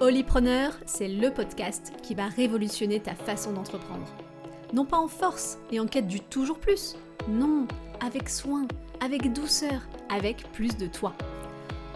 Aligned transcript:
Holypreneur, 0.00 0.74
c'est 0.86 1.08
le 1.08 1.32
podcast 1.32 1.92
qui 2.04 2.14
va 2.14 2.28
révolutionner 2.28 3.00
ta 3.00 3.16
façon 3.16 3.52
d'entreprendre. 3.52 4.06
Non 4.72 4.84
pas 4.84 4.96
en 4.96 5.08
force 5.08 5.58
et 5.72 5.80
en 5.80 5.88
quête 5.88 6.06
du 6.06 6.20
toujours 6.20 6.60
plus, 6.60 6.94
non, 7.28 7.66
avec 7.98 8.28
soin, 8.28 8.68
avec 9.04 9.32
douceur, 9.32 9.88
avec 10.08 10.44
plus 10.52 10.76
de 10.76 10.86
toi. 10.86 11.14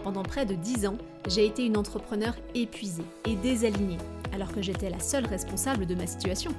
Pendant 0.03 0.23
près 0.23 0.45
de 0.45 0.53
10 0.53 0.87
ans, 0.87 0.97
j'ai 1.29 1.45
été 1.45 1.65
une 1.65 1.77
entrepreneur 1.77 2.35
épuisée 2.53 3.05
et 3.25 3.37
désalignée, 3.37 3.99
alors 4.33 4.51
que 4.51 4.61
j'étais 4.61 4.89
la 4.89 4.99
seule 4.99 5.25
responsable 5.25 5.85
de 5.85 5.95
ma 5.95 6.05
situation. 6.05 6.51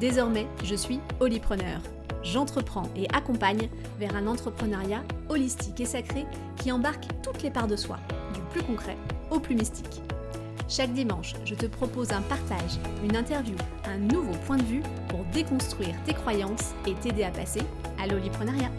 Désormais, 0.00 0.46
je 0.64 0.74
suis 0.74 1.00
Holypreneur. 1.20 1.82
J'entreprends 2.22 2.88
et 2.96 3.06
accompagne 3.12 3.68
vers 3.98 4.16
un 4.16 4.26
entrepreneuriat 4.26 5.04
holistique 5.28 5.80
et 5.80 5.84
sacré 5.84 6.24
qui 6.56 6.72
embarque 6.72 7.04
toutes 7.22 7.42
les 7.42 7.50
parts 7.50 7.68
de 7.68 7.76
soi, 7.76 7.98
du 8.32 8.40
plus 8.52 8.62
concret 8.62 8.96
au 9.30 9.38
plus 9.38 9.54
mystique. 9.54 10.00
Chaque 10.70 10.92
dimanche, 10.92 11.32
je 11.46 11.54
te 11.54 11.64
propose 11.64 12.12
un 12.12 12.20
partage, 12.20 12.78
une 13.02 13.16
interview, 13.16 13.56
un 13.84 13.96
nouveau 13.96 14.36
point 14.44 14.58
de 14.58 14.64
vue 14.64 14.82
pour 15.08 15.24
déconstruire 15.32 15.94
tes 16.04 16.12
croyances 16.12 16.74
et 16.86 16.94
t'aider 16.96 17.22
à 17.22 17.30
passer 17.30 17.62
à 17.98 18.06
l'oliprenariat. 18.06 18.70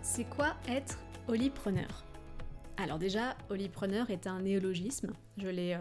C'est 0.00 0.26
quoi 0.30 0.54
être 0.68 1.00
olipreneur? 1.26 2.04
Alors 2.76 3.00
déjà, 3.00 3.36
olipreneur 3.50 4.10
est 4.10 4.28
un 4.28 4.42
néologisme. 4.42 5.12
Je 5.36 5.48
l'ai 5.48 5.74
euh, 5.74 5.80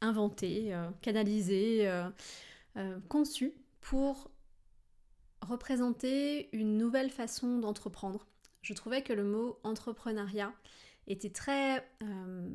inventé, 0.00 0.72
euh, 0.72 0.88
canalisé, 1.02 1.88
euh, 1.88 3.00
conçu 3.08 3.52
pour 3.80 4.30
représenter 5.42 6.48
une 6.52 6.78
nouvelle 6.78 7.10
façon 7.10 7.58
d'entreprendre. 7.58 8.24
Je 8.62 8.72
trouvais 8.72 9.02
que 9.02 9.12
le 9.12 9.24
mot 9.24 9.58
entrepreneuriat 9.64 10.52
était 11.06 11.30
très 11.30 11.78
euh, 12.02 12.48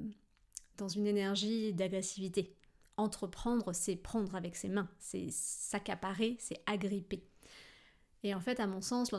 dans 0.77 0.87
une 0.87 1.07
énergie 1.07 1.73
d'agressivité. 1.73 2.55
Entreprendre, 2.97 3.73
c'est 3.73 3.95
prendre 3.95 4.35
avec 4.35 4.55
ses 4.55 4.69
mains, 4.69 4.89
c'est 4.99 5.29
s'accaparer, 5.31 6.35
c'est 6.39 6.61
agripper. 6.65 7.23
Et 8.23 8.35
en 8.35 8.39
fait, 8.39 8.59
à 8.59 8.67
mon 8.67 8.81
sens, 8.81 9.11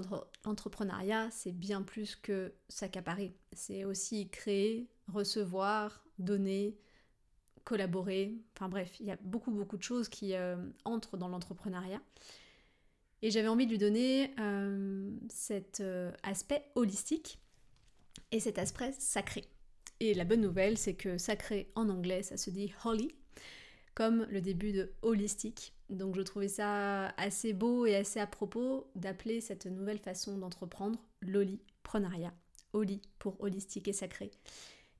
l'entrepreneuriat, 0.44 1.28
c'est 1.32 1.50
bien 1.50 1.82
plus 1.82 2.14
que 2.14 2.52
s'accaparer. 2.68 3.34
C'est 3.52 3.84
aussi 3.84 4.28
créer, 4.30 4.88
recevoir, 5.08 6.04
donner, 6.20 6.78
collaborer. 7.64 8.36
Enfin 8.54 8.68
bref, 8.68 9.00
il 9.00 9.06
y 9.06 9.10
a 9.10 9.18
beaucoup, 9.22 9.50
beaucoup 9.50 9.76
de 9.76 9.82
choses 9.82 10.08
qui 10.08 10.34
euh, 10.34 10.56
entrent 10.84 11.16
dans 11.16 11.28
l'entrepreneuriat. 11.28 12.00
Et 13.22 13.30
j'avais 13.30 13.48
envie 13.48 13.66
de 13.66 13.72
lui 13.72 13.78
donner 13.78 14.34
euh, 14.38 15.10
cet 15.28 15.82
aspect 16.22 16.70
holistique 16.76 17.40
et 18.32 18.40
cet 18.40 18.58
aspect 18.58 18.92
sacré. 18.98 19.44
Et 20.00 20.14
la 20.14 20.24
bonne 20.24 20.40
nouvelle, 20.40 20.78
c'est 20.78 20.94
que 20.94 21.16
sacré 21.18 21.70
en 21.76 21.88
anglais, 21.88 22.24
ça 22.24 22.36
se 22.36 22.50
dit 22.50 22.72
holy, 22.84 23.14
comme 23.94 24.26
le 24.30 24.40
début 24.40 24.72
de 24.72 24.92
holistique. 25.02 25.74
Donc 25.90 26.16
je 26.16 26.22
trouvais 26.22 26.48
ça 26.48 27.08
assez 27.10 27.52
beau 27.52 27.86
et 27.86 27.94
assez 27.94 28.18
à 28.18 28.26
propos 28.26 28.90
d'appeler 28.96 29.40
cette 29.40 29.66
nouvelle 29.66 29.98
façon 29.98 30.38
d'entreprendre 30.38 30.98
l'oliprenariat. 31.20 32.34
Holy 32.72 33.02
pour 33.18 33.40
holistique 33.40 33.86
et 33.86 33.92
sacré. 33.92 34.30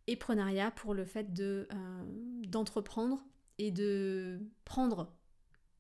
Et 0.06 0.16
prenaria 0.16 0.70
pour 0.70 0.94
le 0.94 1.04
fait 1.04 1.32
de 1.32 1.66
euh, 1.72 2.04
d'entreprendre 2.46 3.24
et 3.58 3.70
de 3.70 4.40
prendre 4.64 5.12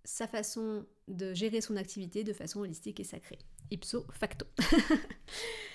sa 0.04 0.26
façon 0.26 0.86
de 1.08 1.34
gérer 1.34 1.60
son 1.60 1.76
activité 1.76 2.24
de 2.24 2.32
façon 2.32 2.60
holistique 2.60 2.98
et 2.98 3.04
sacrée. 3.04 3.38
Ipso 3.70 4.06
facto. 4.10 4.46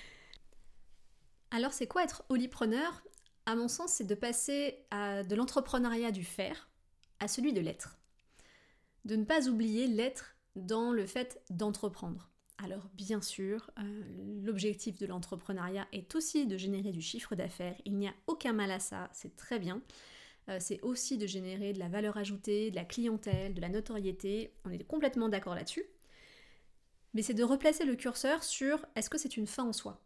Alors 1.51 1.73
c'est 1.73 1.87
quoi 1.87 2.03
être 2.03 2.23
holipreneur? 2.29 3.03
À 3.45 3.55
mon 3.55 3.67
sens, 3.67 3.93
c'est 3.93 4.03
de 4.03 4.15
passer 4.15 4.85
de 4.91 5.35
l'entrepreneuriat 5.35 6.11
du 6.11 6.23
faire 6.23 6.69
à 7.19 7.27
celui 7.27 7.53
de 7.53 7.61
l'être. 7.61 7.97
De 9.05 9.15
ne 9.15 9.23
pas 9.23 9.47
oublier 9.47 9.87
l'être 9.87 10.35
dans 10.55 10.91
le 10.91 11.05
fait 11.05 11.41
d'entreprendre. 11.49 12.29
Alors 12.57 12.89
bien 12.93 13.21
sûr, 13.21 13.69
euh, 13.79 14.41
l'objectif 14.43 14.97
de 14.97 15.05
l'entrepreneuriat 15.05 15.87
est 15.93 16.15
aussi 16.15 16.47
de 16.47 16.57
générer 16.57 16.91
du 16.91 17.01
chiffre 17.01 17.35
d'affaires. 17.35 17.79
Il 17.85 17.95
n'y 17.95 18.07
a 18.07 18.13
aucun 18.25 18.51
mal 18.51 18.71
à 18.71 18.79
ça, 18.79 19.09
c'est 19.13 19.35
très 19.35 19.59
bien. 19.59 19.81
Euh, 20.49 20.57
c'est 20.59 20.81
aussi 20.81 21.17
de 21.17 21.27
générer 21.27 21.73
de 21.73 21.79
la 21.79 21.87
valeur 21.87 22.17
ajoutée, 22.17 22.71
de 22.71 22.75
la 22.75 22.85
clientèle, 22.85 23.53
de 23.53 23.61
la 23.61 23.69
notoriété. 23.69 24.53
On 24.65 24.71
est 24.71 24.83
complètement 24.83 25.29
d'accord 25.29 25.55
là-dessus. 25.55 25.85
Mais 27.13 27.21
c'est 27.21 27.33
de 27.35 27.43
replacer 27.43 27.85
le 27.85 27.95
curseur 27.95 28.43
sur 28.43 28.85
est-ce 28.95 29.09
que 29.09 29.17
c'est 29.17 29.37
une 29.37 29.47
fin 29.47 29.63
en 29.63 29.73
soi? 29.73 30.01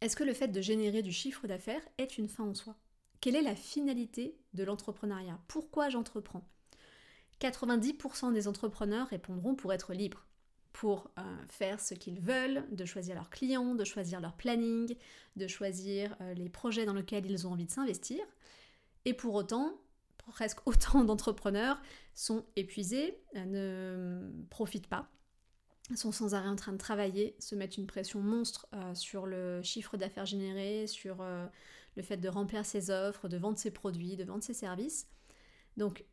Est-ce 0.00 0.16
que 0.16 0.24
le 0.24 0.34
fait 0.34 0.48
de 0.48 0.60
générer 0.60 1.02
du 1.02 1.12
chiffre 1.12 1.46
d'affaires 1.46 1.82
est 1.98 2.18
une 2.18 2.28
fin 2.28 2.44
en 2.44 2.54
soi? 2.54 2.76
Quelle 3.20 3.36
est 3.36 3.42
la 3.42 3.56
finalité 3.56 4.38
de 4.54 4.62
l'entrepreneuriat? 4.62 5.40
Pourquoi 5.48 5.88
j'entreprends? 5.88 6.48
90% 7.40 8.32
des 8.32 8.48
entrepreneurs 8.48 9.08
répondront 9.08 9.54
pour 9.54 9.72
être 9.72 9.94
libres, 9.94 10.26
pour 10.72 11.10
euh, 11.18 11.22
faire 11.48 11.80
ce 11.80 11.94
qu'ils 11.94 12.20
veulent, 12.20 12.64
de 12.70 12.84
choisir 12.84 13.16
leurs 13.16 13.30
clients, 13.30 13.74
de 13.74 13.84
choisir 13.84 14.20
leur 14.20 14.36
planning, 14.36 14.94
de 15.36 15.46
choisir 15.46 16.16
euh, 16.20 16.34
les 16.34 16.48
projets 16.48 16.84
dans 16.84 16.94
lesquels 16.94 17.28
ils 17.28 17.46
ont 17.46 17.52
envie 17.52 17.66
de 17.66 17.70
s'investir. 17.70 18.20
Et 19.04 19.14
pour 19.14 19.34
autant, 19.34 19.80
presque 20.28 20.66
autant 20.66 21.04
d'entrepreneurs 21.04 21.80
sont 22.14 22.44
épuisés, 22.56 23.20
euh, 23.36 23.44
ne 23.44 24.46
profitent 24.50 24.88
pas 24.88 25.08
sont 25.96 26.12
sans 26.12 26.34
arrêt 26.34 26.48
en 26.48 26.56
train 26.56 26.72
de 26.72 26.78
travailler, 26.78 27.34
se 27.38 27.54
mettent 27.54 27.78
une 27.78 27.86
pression 27.86 28.20
monstre 28.20 28.66
euh, 28.74 28.94
sur 28.94 29.26
le 29.26 29.62
chiffre 29.62 29.96
d'affaires 29.96 30.26
généré, 30.26 30.86
sur 30.86 31.20
euh, 31.20 31.46
le 31.96 32.02
fait 32.02 32.18
de 32.18 32.28
remplir 32.28 32.64
ses 32.66 32.90
offres, 32.90 33.28
de 33.28 33.36
vendre 33.38 33.58
ses 33.58 33.70
produits, 33.70 34.16
de 34.16 34.24
vendre 34.24 34.42
ses 34.42 34.54
services. 34.54 35.08
Donc 35.76 36.04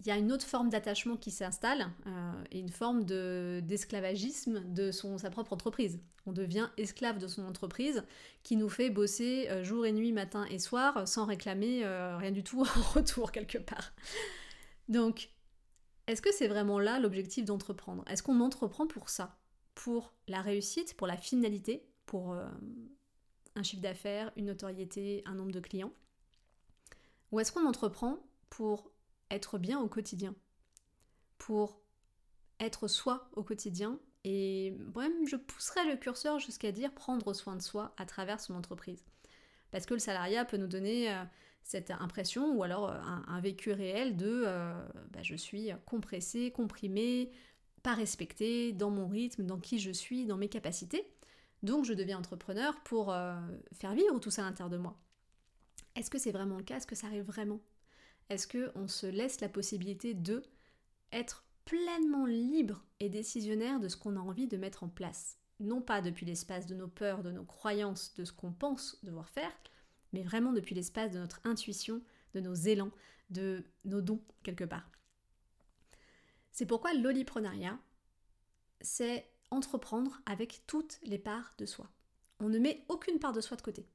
il 0.00 0.06
y 0.06 0.10
a 0.10 0.16
une 0.16 0.32
autre 0.32 0.46
forme 0.46 0.70
d'attachement 0.70 1.16
qui 1.16 1.30
s'installe 1.30 1.86
euh, 2.06 2.44
et 2.50 2.58
une 2.58 2.70
forme 2.70 3.04
d'esclavagisme 3.04 4.60
de, 4.74 4.90
son, 4.90 5.18
sa 5.18 5.30
propre 5.30 5.52
entreprise. 5.52 6.00
On 6.26 6.32
devient 6.32 6.68
esclave 6.76 7.18
de 7.18 7.28
son 7.28 7.44
entreprise 7.46 8.02
qui 8.42 8.56
nous 8.56 8.68
fait 8.68 8.90
bosser 8.90 9.48
jour 9.62 9.86
et 9.86 9.92
nuit, 9.92 10.12
matin 10.12 10.44
et 10.50 10.58
soir 10.58 11.06
sans 11.06 11.26
réclamer 11.26 11.84
rien 12.18 12.32
du 12.32 12.42
tout 12.42 12.62
en 12.76 12.82
retour 12.94 13.30
quelque 13.30 13.58
part. 13.58 13.92
Donc 14.88 15.30
est-ce 16.06 16.22
que 16.22 16.32
c'est 16.32 16.48
vraiment 16.48 16.78
là 16.78 16.98
l'objectif 16.98 17.44
d'entreprendre? 17.44 18.04
Est-ce 18.08 18.22
qu'on 18.22 18.40
entreprend 18.40 18.86
pour 18.86 19.08
ça? 19.08 19.38
Pour 19.74 20.14
la 20.28 20.40
réussite, 20.42 20.96
pour 20.96 21.06
la 21.06 21.16
finalité, 21.16 21.86
pour 22.06 22.32
euh, 22.32 22.48
un 23.54 23.62
chiffre 23.62 23.82
d'affaires, 23.82 24.32
une 24.36 24.46
notoriété, 24.46 25.22
un 25.26 25.34
nombre 25.34 25.52
de 25.52 25.60
clients? 25.60 25.92
Ou 27.30 27.40
est-ce 27.40 27.52
qu'on 27.52 27.66
entreprend 27.66 28.18
pour 28.50 28.90
être 29.30 29.58
bien 29.58 29.80
au 29.80 29.88
quotidien? 29.88 30.34
Pour 31.38 31.80
être 32.60 32.88
soi 32.88 33.30
au 33.34 33.42
quotidien? 33.42 33.98
Et 34.24 34.76
même 34.94 35.26
je 35.26 35.36
pousserais 35.36 35.84
le 35.86 35.96
curseur 35.96 36.38
jusqu'à 36.38 36.72
dire 36.72 36.92
prendre 36.92 37.32
soin 37.32 37.56
de 37.56 37.62
soi 37.62 37.94
à 37.96 38.06
travers 38.06 38.40
son 38.40 38.54
entreprise. 38.54 39.04
Parce 39.70 39.86
que 39.86 39.94
le 39.94 40.00
salariat 40.00 40.44
peut 40.44 40.58
nous 40.58 40.66
donner 40.66 41.12
euh, 41.12 41.24
cette 41.62 41.90
impression 41.90 42.54
ou 42.54 42.62
alors 42.62 42.90
euh, 42.90 42.98
un, 43.26 43.40
vécu 43.40 43.72
réel 43.72 44.16
de 44.16 44.44
euh, 44.46 44.74
bah, 45.10 45.22
je 45.22 45.34
suis 45.34 45.70
compressé, 45.86 46.50
comprimé, 46.50 47.30
pas 47.82 47.94
respecté 47.94 48.72
dans 48.72 48.90
mon 48.90 49.08
rythme, 49.08 49.44
dans 49.44 49.58
qui 49.58 49.78
je 49.78 49.90
suis, 49.90 50.26
dans 50.26 50.36
mes 50.36 50.48
capacités. 50.48 51.06
Donc 51.62 51.84
je 51.84 51.94
deviens 51.94 52.18
entrepreneur 52.18 52.80
pour 52.82 53.12
euh, 53.12 53.34
faire 53.72 53.94
vivre 53.94 54.18
tout 54.18 54.30
ça 54.30 54.42
à 54.42 54.44
l'intérieur 54.46 54.70
de 54.70 54.78
moi. 54.78 54.98
Est-ce 55.94 56.10
que 56.10 56.18
c'est 56.18 56.32
vraiment 56.32 56.56
le 56.56 56.64
cas? 56.64 56.76
Est-ce 56.76 56.86
que 56.86 56.96
ça 56.96 57.06
arrive 57.06 57.24
vraiment? 57.24 57.60
Est-ce 58.28 58.48
qu'on 58.48 58.88
se 58.88 59.06
laisse 59.06 59.40
la 59.40 59.48
possibilité 59.48 60.14
de 60.14 60.42
être 61.12 61.44
pleinement 61.64 62.26
libre 62.26 62.84
et 62.98 63.08
décisionnaire 63.08 63.78
de 63.78 63.88
ce 63.88 63.96
qu'on 63.96 64.16
a 64.16 64.20
envie 64.20 64.48
de 64.48 64.56
mettre 64.56 64.82
en 64.82 64.88
place? 64.88 65.38
Non 65.60 65.80
pas 65.80 66.00
depuis 66.00 66.26
l'espace 66.26 66.66
de 66.66 66.74
nos 66.74 66.88
peurs, 66.88 67.22
de 67.22 67.30
nos 67.30 67.44
croyances, 67.44 68.14
de 68.14 68.24
ce 68.24 68.32
qu'on 68.32 68.52
pense 68.52 68.98
devoir 69.04 69.28
faire, 69.28 69.52
mais 70.12 70.22
vraiment 70.22 70.52
depuis 70.52 70.74
l'espace 70.74 71.12
de 71.12 71.18
notre 71.18 71.40
intuition, 71.44 72.02
de 72.34 72.40
nos 72.40 72.54
élans, 72.54 72.92
de 73.30 73.64
nos 73.84 74.00
dons 74.00 74.22
quelque 74.42 74.64
part. 74.64 74.90
C'est 76.50 76.66
pourquoi 76.66 76.92
l'oliprenariat, 76.94 77.78
c'est 78.80 79.26
entreprendre 79.50 80.20
avec 80.26 80.62
toutes 80.66 80.98
les 81.02 81.18
parts 81.18 81.54
de 81.58 81.66
soi. 81.66 81.90
On 82.40 82.48
ne 82.48 82.58
met 82.58 82.84
aucune 82.88 83.18
part 83.18 83.32
de 83.32 83.40
soi 83.40 83.56
de 83.56 83.62
côté. 83.62 83.86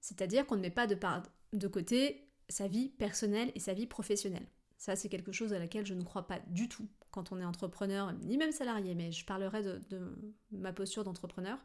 C'est-à-dire 0.00 0.46
qu'on 0.46 0.56
ne 0.56 0.62
met 0.62 0.70
pas 0.70 0.86
de 0.86 0.94
part 0.94 1.22
de 1.52 1.68
côté 1.68 2.28
sa 2.48 2.66
vie 2.66 2.88
personnelle 2.88 3.52
et 3.54 3.60
sa 3.60 3.74
vie 3.74 3.86
professionnelle. 3.86 4.46
Ça, 4.76 4.96
c'est 4.96 5.08
quelque 5.08 5.32
chose 5.32 5.52
à 5.52 5.58
laquelle 5.58 5.84
je 5.84 5.94
ne 5.94 6.02
crois 6.02 6.26
pas 6.26 6.38
du 6.46 6.68
tout 6.68 6.86
quand 7.10 7.32
on 7.32 7.40
est 7.40 7.44
entrepreneur, 7.44 8.12
ni 8.12 8.36
même 8.36 8.52
salarié, 8.52 8.94
mais 8.94 9.10
je 9.10 9.24
parlerai 9.24 9.62
de, 9.62 9.80
de 9.90 10.16
ma 10.52 10.72
posture 10.72 11.04
d'entrepreneur. 11.04 11.58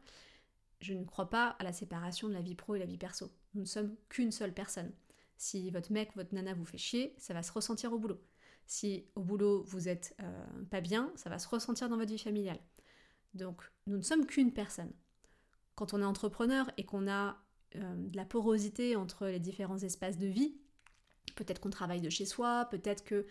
Je 0.83 0.93
ne 0.93 1.05
crois 1.05 1.29
pas 1.29 1.55
à 1.59 1.63
la 1.63 1.73
séparation 1.73 2.27
de 2.27 2.33
la 2.33 2.41
vie 2.41 2.55
pro 2.55 2.75
et 2.75 2.79
la 2.79 2.85
vie 2.85 2.97
perso. 2.97 3.31
Nous 3.53 3.61
ne 3.61 3.67
sommes 3.67 3.95
qu'une 4.09 4.31
seule 4.31 4.53
personne. 4.53 4.91
Si 5.37 5.71
votre 5.71 5.91
mec, 5.91 6.11
votre 6.15 6.35
nana 6.35 6.53
vous 6.53 6.65
fait 6.65 6.77
chier, 6.77 7.15
ça 7.17 7.33
va 7.33 7.41
se 7.41 7.51
ressentir 7.51 7.93
au 7.93 7.97
boulot. 7.97 8.21
Si 8.67 9.05
au 9.15 9.21
boulot 9.21 9.63
vous 9.63 9.87
êtes 9.87 10.15
euh, 10.21 10.45
pas 10.69 10.81
bien, 10.81 11.11
ça 11.15 11.29
va 11.29 11.39
se 11.39 11.47
ressentir 11.47 11.89
dans 11.89 11.97
votre 11.97 12.11
vie 12.11 12.19
familiale. 12.19 12.59
Donc 13.33 13.61
nous 13.87 13.97
ne 13.97 14.01
sommes 14.01 14.25
qu'une 14.25 14.51
personne. 14.51 14.91
Quand 15.75 15.93
on 15.93 16.01
est 16.01 16.05
entrepreneur 16.05 16.69
et 16.77 16.85
qu'on 16.85 17.09
a 17.09 17.37
de 17.75 18.15
la 18.15 18.25
porosité 18.25 18.95
entre 18.95 19.27
les 19.27 19.39
différents 19.39 19.79
espaces 19.79 20.17
de 20.17 20.27
vie. 20.27 20.55
Peut-être 21.35 21.59
qu'on 21.59 21.69
travaille 21.69 22.01
de 22.01 22.09
chez 22.09 22.25
soi, 22.25 22.67
peut-être 22.69 23.03
que 23.03 23.25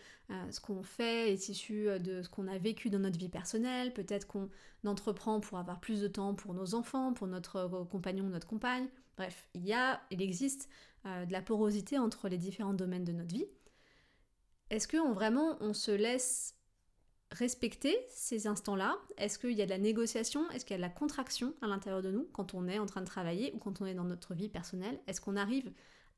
ce 0.50 0.60
qu'on 0.60 0.82
fait 0.82 1.32
est 1.32 1.48
issu 1.48 1.86
de 2.00 2.22
ce 2.22 2.28
qu'on 2.28 2.48
a 2.48 2.58
vécu 2.58 2.90
dans 2.90 2.98
notre 2.98 3.18
vie 3.18 3.28
personnelle, 3.28 3.92
peut-être 3.92 4.26
qu'on 4.26 4.48
entreprend 4.84 5.40
pour 5.40 5.58
avoir 5.58 5.80
plus 5.80 6.00
de 6.00 6.08
temps 6.08 6.34
pour 6.34 6.54
nos 6.54 6.74
enfants, 6.74 7.12
pour 7.12 7.26
notre 7.26 7.68
compagnon 7.90 8.24
ou 8.24 8.28
notre 8.28 8.46
compagne. 8.46 8.88
Bref, 9.16 9.48
il 9.54 9.64
y 9.64 9.72
a, 9.72 10.00
il 10.10 10.20
existe 10.20 10.68
de 11.04 11.32
la 11.32 11.42
porosité 11.42 11.98
entre 11.98 12.28
les 12.28 12.38
différents 12.38 12.74
domaines 12.74 13.04
de 13.04 13.12
notre 13.12 13.34
vie. 13.34 13.46
Est-ce 14.70 14.88
que 14.88 14.96
vraiment 15.12 15.56
on 15.60 15.74
se 15.74 15.90
laisse 15.90 16.56
respecter 17.30 17.96
ces 18.08 18.46
instants-là? 18.46 18.98
Est-ce 19.16 19.38
qu'il 19.38 19.52
y 19.52 19.62
a 19.62 19.64
de 19.64 19.70
la 19.70 19.78
négociation? 19.78 20.48
Est-ce 20.50 20.64
qu'il 20.64 20.74
y 20.74 20.74
a 20.74 20.78
de 20.78 20.82
la 20.82 20.88
contraction 20.88 21.54
à 21.62 21.66
l'intérieur 21.66 22.02
de 22.02 22.10
nous 22.10 22.28
quand 22.32 22.54
on 22.54 22.66
est 22.68 22.78
en 22.78 22.86
train 22.86 23.00
de 23.00 23.06
travailler 23.06 23.52
ou 23.54 23.58
quand 23.58 23.80
on 23.80 23.86
est 23.86 23.94
dans 23.94 24.04
notre 24.04 24.34
vie 24.34 24.48
personnelle? 24.48 24.98
Est-ce 25.06 25.20
qu'on 25.20 25.36
arrive 25.36 25.72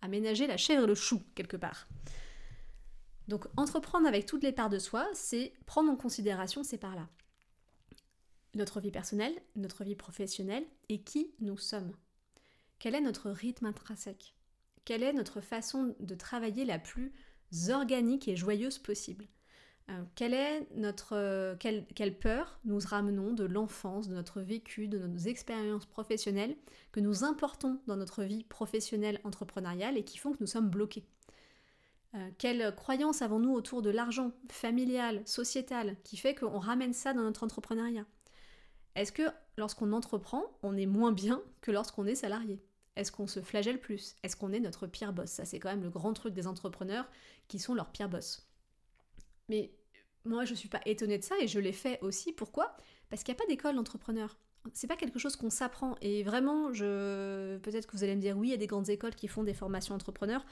à 0.04 0.08
ménager 0.08 0.46
la 0.46 0.58
chèvre 0.58 0.84
et 0.84 0.86
le 0.86 0.94
chou 0.94 1.22
quelque 1.34 1.56
part 1.56 1.88
Donc 3.26 3.46
entreprendre 3.56 4.06
avec 4.06 4.26
toutes 4.26 4.42
les 4.42 4.52
parts 4.52 4.68
de 4.68 4.78
soi, 4.78 5.08
c'est 5.14 5.54
prendre 5.64 5.90
en 5.90 5.96
considération 5.96 6.62
ces 6.62 6.76
parts-là. 6.76 7.08
Notre 8.54 8.80
vie 8.80 8.90
personnelle, 8.90 9.34
notre 9.56 9.82
vie 9.82 9.96
professionnelle 9.96 10.66
et 10.90 11.02
qui 11.02 11.32
nous 11.40 11.56
sommes. 11.56 11.92
Quel 12.78 12.94
est 12.94 13.00
notre 13.00 13.30
rythme 13.30 13.64
intrinsèque? 13.64 14.34
Quelle 14.84 15.02
est 15.02 15.14
notre 15.14 15.40
façon 15.40 15.96
de 15.98 16.14
travailler 16.14 16.66
la 16.66 16.78
plus 16.78 17.14
organique 17.70 18.28
et 18.28 18.36
joyeuse 18.36 18.78
possible? 18.78 19.26
Euh, 19.90 20.02
quelle 20.14 20.32
est 20.32 20.66
notre 20.76 21.14
euh, 21.14 21.56
quelle, 21.58 22.18
peur 22.18 22.58
nous 22.64 22.78
ramenons 22.78 23.34
de 23.34 23.44
l'enfance, 23.44 24.08
de 24.08 24.14
notre 24.14 24.40
vécu, 24.40 24.88
de 24.88 24.98
nos 24.98 25.18
expériences 25.18 25.84
professionnelles 25.84 26.56
que 26.90 27.00
nous 27.00 27.22
importons 27.22 27.78
dans 27.86 27.96
notre 27.96 28.22
vie 28.22 28.44
professionnelle 28.44 29.20
entrepreneuriale 29.24 29.98
et 29.98 30.04
qui 30.04 30.16
font 30.16 30.32
que 30.32 30.38
nous 30.40 30.46
sommes 30.46 30.70
bloqués 30.70 31.04
euh, 32.14 32.30
Quelle 32.38 32.74
croyance 32.74 33.20
avons-nous 33.20 33.52
autour 33.52 33.82
de 33.82 33.90
l'argent 33.90 34.32
familial, 34.50 35.20
sociétal, 35.26 35.96
qui 36.02 36.16
fait 36.16 36.34
qu'on 36.34 36.60
ramène 36.60 36.94
ça 36.94 37.12
dans 37.12 37.22
notre 37.22 37.44
entrepreneuriat 37.44 38.06
Est-ce 38.94 39.12
que 39.12 39.28
lorsqu'on 39.58 39.92
entreprend, 39.92 40.44
on 40.62 40.78
est 40.78 40.86
moins 40.86 41.12
bien 41.12 41.42
que 41.60 41.70
lorsqu'on 41.70 42.06
est 42.06 42.14
salarié 42.14 42.58
Est-ce 42.96 43.12
qu'on 43.12 43.26
se 43.26 43.42
flagelle 43.42 43.80
plus 43.80 44.16
Est-ce 44.22 44.34
qu'on 44.34 44.52
est 44.54 44.60
notre 44.60 44.86
pire 44.86 45.12
boss? 45.12 45.28
Ça 45.28 45.44
c'est 45.44 45.58
quand 45.58 45.68
même 45.68 45.82
le 45.82 45.90
grand 45.90 46.14
truc 46.14 46.32
des 46.32 46.46
entrepreneurs 46.46 47.06
qui 47.48 47.58
sont 47.58 47.74
leurs 47.74 47.92
pires 47.92 48.08
boss. 48.08 48.48
Mais 49.48 49.72
moi, 50.24 50.44
je 50.44 50.52
ne 50.52 50.56
suis 50.56 50.68
pas 50.68 50.80
étonnée 50.86 51.18
de 51.18 51.24
ça 51.24 51.34
et 51.40 51.46
je 51.46 51.58
l'ai 51.60 51.72
fait 51.72 51.98
aussi. 52.02 52.32
Pourquoi? 52.32 52.76
Parce 53.10 53.22
qu'il 53.22 53.34
n'y 53.34 53.40
a 53.40 53.42
pas 53.42 53.48
d'école 53.48 53.76
d'entrepreneur. 53.76 54.38
C'est 54.72 54.86
pas 54.86 54.96
quelque 54.96 55.18
chose 55.18 55.36
qu'on 55.36 55.50
s'apprend. 55.50 55.96
Et 56.00 56.22
vraiment, 56.22 56.72
je... 56.72 57.58
peut-être 57.58 57.86
que 57.86 57.96
vous 57.96 58.04
allez 58.04 58.16
me 58.16 58.20
dire, 58.20 58.36
oui, 58.38 58.48
il 58.48 58.50
y 58.50 58.54
a 58.54 58.58
des 58.58 58.66
grandes 58.66 58.88
écoles 58.88 59.14
qui 59.14 59.28
font 59.28 59.44
des 59.44 59.52
formations 59.52 59.94
entrepreneurs. 59.94 60.44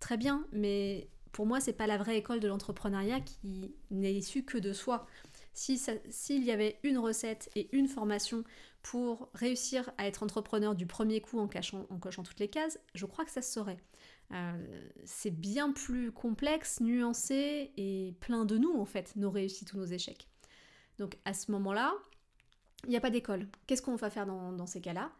Très 0.00 0.16
bien, 0.16 0.44
mais 0.52 1.08
pour 1.32 1.46
moi, 1.46 1.60
c'est 1.60 1.72
pas 1.72 1.86
la 1.86 1.96
vraie 1.96 2.18
école 2.18 2.40
de 2.40 2.48
l'entrepreneuriat 2.48 3.20
qui 3.20 3.72
n'est 3.90 4.12
issue 4.12 4.44
que 4.44 4.58
de 4.58 4.72
soi. 4.72 5.06
S'il 5.52 6.44
y 6.44 6.50
avait 6.50 6.78
une 6.82 6.98
recette 6.98 7.50
et 7.54 7.68
une 7.76 7.86
formation 7.86 8.42
pour 8.82 9.30
réussir 9.34 9.90
à 9.98 10.06
être 10.08 10.22
entrepreneur 10.22 10.74
du 10.74 10.86
premier 10.86 11.20
coup 11.20 11.38
en, 11.38 11.44
en 11.44 11.98
cochant 11.98 12.22
toutes 12.22 12.40
les 12.40 12.48
cases, 12.48 12.80
je 12.94 13.06
crois 13.06 13.24
que 13.24 13.30
ça 13.30 13.42
se 13.42 13.52
saurait. 13.52 13.78
Euh, 14.32 14.88
c'est 15.04 15.32
bien 15.32 15.72
plus 15.72 16.12
complexe, 16.12 16.80
nuancé 16.80 17.72
et 17.76 18.14
plein 18.20 18.44
de 18.44 18.58
nous 18.58 18.78
en 18.78 18.84
fait, 18.84 19.14
nos 19.16 19.30
réussites 19.30 19.72
ou 19.72 19.78
nos 19.78 19.86
échecs. 19.86 20.28
Donc 20.98 21.18
à 21.24 21.34
ce 21.34 21.50
moment-là, 21.50 21.94
il 22.84 22.90
n'y 22.90 22.96
a 22.96 23.00
pas 23.00 23.10
d'école. 23.10 23.48
Qu'est-ce 23.66 23.82
qu'on 23.82 23.96
va 23.96 24.10
faire 24.10 24.26
dans, 24.26 24.66
ces 24.66 24.80
cas-là? 24.80 25.10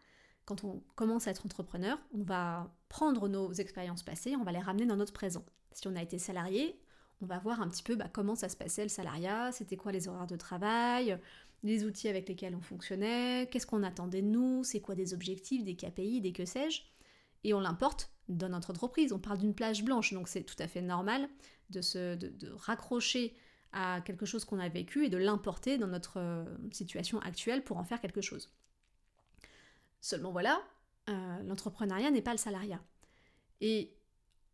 Quand 0.45 0.63
on 0.63 0.81
commence 0.95 1.27
à 1.27 1.31
être 1.31 1.45
entrepreneur, 1.45 1.99
on 2.13 2.23
va 2.23 2.73
prendre 2.89 3.27
nos 3.27 3.51
expériences 3.53 4.03
passées, 4.03 4.35
on 4.35 4.43
va 4.43 4.51
les 4.51 4.59
ramener 4.59 4.85
dans 4.85 4.95
notre 4.95 5.13
présent. 5.13 5.45
Si 5.73 5.87
on 5.87 5.95
a 5.95 6.01
été 6.01 6.17
salarié, 6.17 6.79
on 7.21 7.25
va 7.25 7.37
voir 7.39 7.61
un 7.61 7.69
petit 7.69 7.83
peu 7.83 7.95
bah, 7.95 8.09
comment 8.11 8.35
ça 8.35 8.49
se 8.49 8.57
passait 8.57 8.83
le 8.83 8.89
salariat, 8.89 9.51
c'était 9.51 9.77
quoi 9.77 9.91
les 9.91 10.07
horaires 10.07 10.27
de 10.27 10.35
travail, 10.35 11.19
les 11.63 11.85
outils 11.85 12.07
avec 12.07 12.27
lesquels 12.27 12.55
on 12.55 12.61
fonctionnait, 12.61 13.47
qu'est-ce 13.51 13.67
qu'on 13.67 13.83
attendait 13.83 14.23
de 14.23 14.27
nous, 14.27 14.63
c'est 14.63 14.81
quoi 14.81 14.95
des 14.95 15.13
objectifs, 15.13 15.63
des 15.63 15.75
KPI, 15.75 16.21
des 16.21 16.33
que 16.33 16.45
sais-je, 16.45 16.81
et 17.43 17.53
on 17.53 17.59
l'importe 17.59 18.11
dans 18.29 18.49
notre 18.49 18.71
entreprise. 18.71 19.13
On 19.13 19.19
parle 19.19 19.37
d'une 19.37 19.53
plage 19.53 19.83
blanche, 19.83 20.13
donc 20.13 20.27
c'est 20.27 20.43
tout 20.43 20.55
à 20.59 20.67
fait 20.67 20.81
normal 20.81 21.27
de 21.69 21.81
se 21.81 22.15
de, 22.15 22.51
raccrocher 22.53 23.35
à 23.73 24.01
quelque 24.01 24.25
chose 24.25 24.43
qu'on 24.45 24.59
a 24.59 24.69
vécu 24.69 25.05
et 25.05 25.09
de 25.09 25.17
l'importer 25.17 25.77
dans 25.77 25.87
notre 25.87 26.19
euh, 26.19 26.45
situation 26.71 27.19
actuelle 27.19 27.63
pour 27.63 27.77
en 27.77 27.83
faire 27.83 28.01
quelque 28.01 28.21
chose. 28.21 28.51
Seulement 30.01 30.31
voilà, 30.31 30.61
euh, 31.09 31.43
l'entrepreneuriat 31.43 32.11
n'est 32.11 32.21
pas 32.21 32.31
le 32.31 32.37
salariat. 32.37 32.81
Et 33.61 33.93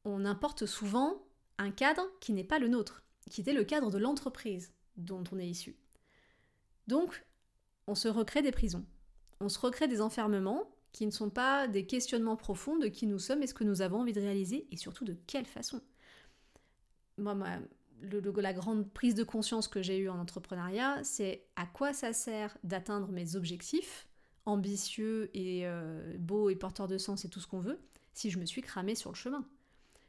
on 0.05 0.25
importe 0.25 0.65
souvent 0.65 1.25
un 1.57 1.71
cadre 1.71 2.03
qui 2.19 2.33
n'est 2.33 2.43
pas 2.43 2.59
le 2.59 2.67
nôtre, 2.67 3.03
qui 3.29 3.41
était 3.41 3.53
le 3.53 3.63
cadre 3.63 3.89
de 3.89 3.97
l'entreprise 3.97 4.73
dont 4.97 5.23
on 5.31 5.39
est 5.39 5.47
issu. 5.47 5.77
Donc, 6.87 7.25
on 7.87 7.95
se 7.95 8.07
recrée 8.07 8.41
des 8.41 8.51
prisons. 8.51 8.85
On 9.39 9.49
se 9.49 9.59
recrée 9.59 9.87
des 9.87 10.01
enfermements 10.01 10.69
qui 10.92 11.06
ne 11.06 11.12
sont 11.12 11.30
pas 11.30 11.68
des 11.68 11.86
questionnements 11.86 12.36
profonds 12.36 12.78
de 12.78 12.88
qui 12.88 13.07
nous 13.07 13.19
sommes 13.19 13.44
et 13.44 13.48
ce 13.48 13.54
que 13.54 13.63
nous 13.63 13.81
avons 13.81 14.01
envie 14.01 14.13
de 14.13 14.22
réaliser 14.22 14.68
et 14.72 14.78
surtout 14.78 15.06
de 15.06 15.16
quelle 15.28 15.45
façon. 15.45 15.81
Moi, 17.18 17.36
la 18.01 18.54
grande 18.54 18.92
prise 18.92 19.16
de 19.16 19.24
conscience 19.24 19.68
que 19.68 19.81
j'ai 19.81 19.98
eue 19.98 20.10
en 20.10 20.19
entrepreneuriat, 20.19 21.04
c'est 21.04 21.44
à 21.56 21.66
quoi 21.66 21.94
ça 21.94 22.13
sert 22.13 22.57
d'atteindre 22.63 23.10
mes 23.10 23.36
objectifs, 23.36 24.07
ambitieux 24.45 25.30
et 25.34 25.68
euh, 25.68 26.16
beaux 26.18 26.50
et 26.50 26.56
porteurs 26.56 26.88
de 26.88 26.98
sens 26.98 27.25
et 27.25 27.30
tout 27.30 27.39
ce 27.39 27.48
qu'on 27.48 27.60
veut, 27.60 27.80
si 28.13 28.30
je 28.30 28.39
me 28.39 28.45
suis 28.45 28.62
cramée 28.62 28.95
sur 28.95 29.12
le 29.12 29.16
chemin. 29.16 29.45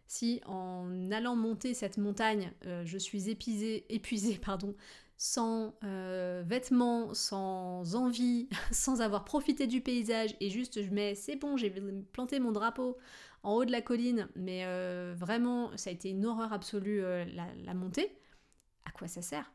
Si 0.07 0.41
en 0.47 1.11
allant 1.11 1.37
monter 1.37 1.75
cette 1.75 1.99
montagne, 1.99 2.51
euh, 2.65 2.83
je 2.87 2.97
suis 2.97 3.29
épuisée, 3.29 3.85
épuisée 3.95 4.39
pardon, 4.43 4.75
sans 5.19 5.75
euh, 5.83 6.45
vêtements, 6.47 7.13
sans 7.13 7.97
envie, 7.97 8.49
sans 8.71 9.01
avoir 9.01 9.25
profité 9.25 9.67
du 9.67 9.81
paysage 9.81 10.37
et 10.41 10.49
juste 10.49 10.81
je 10.83 10.91
mets 10.91 11.17
c'est 11.17 11.35
bon, 11.35 11.57
j'ai 11.57 11.71
planté 12.13 12.39
mon 12.39 12.53
drapeau 12.53 12.97
en 13.43 13.55
haut 13.55 13.65
de 13.65 13.73
la 13.73 13.83
colline, 13.83 14.29
mais 14.37 14.65
euh, 14.65 15.15
vraiment 15.17 15.77
ça 15.77 15.91
a 15.91 15.93
été 15.93 16.11
une 16.11 16.25
horreur 16.25 16.53
absolue 16.53 17.03
euh, 17.03 17.25
la, 17.25 17.75
montée, 17.75 18.17
à 18.85 18.93
quoi 18.93 19.09
ça 19.09 19.21
sert? 19.21 19.53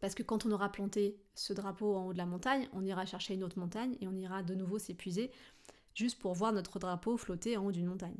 Parce 0.00 0.14
que 0.14 0.24
quand 0.24 0.44
on 0.44 0.50
aura 0.50 0.70
planté 0.70 1.16
ce 1.34 1.52
drapeau 1.52 1.94
en 1.94 2.06
haut 2.06 2.12
de 2.12 2.18
la 2.18 2.26
montagne, 2.26 2.68
on 2.72 2.84
ira 2.84 3.06
chercher 3.06 3.34
une 3.34 3.44
autre 3.44 3.58
montagne 3.58 3.96
et 4.00 4.08
on 4.08 4.16
ira 4.16 4.42
de 4.42 4.54
nouveau 4.54 4.78
s'épuiser 4.78 5.30
juste 5.94 6.18
pour 6.18 6.34
voir 6.34 6.52
notre 6.52 6.80
drapeau 6.80 7.16
flotter 7.16 7.56
en 7.56 7.64
haut 7.64 7.72
d'une 7.72 7.86
montagne. 7.86 8.18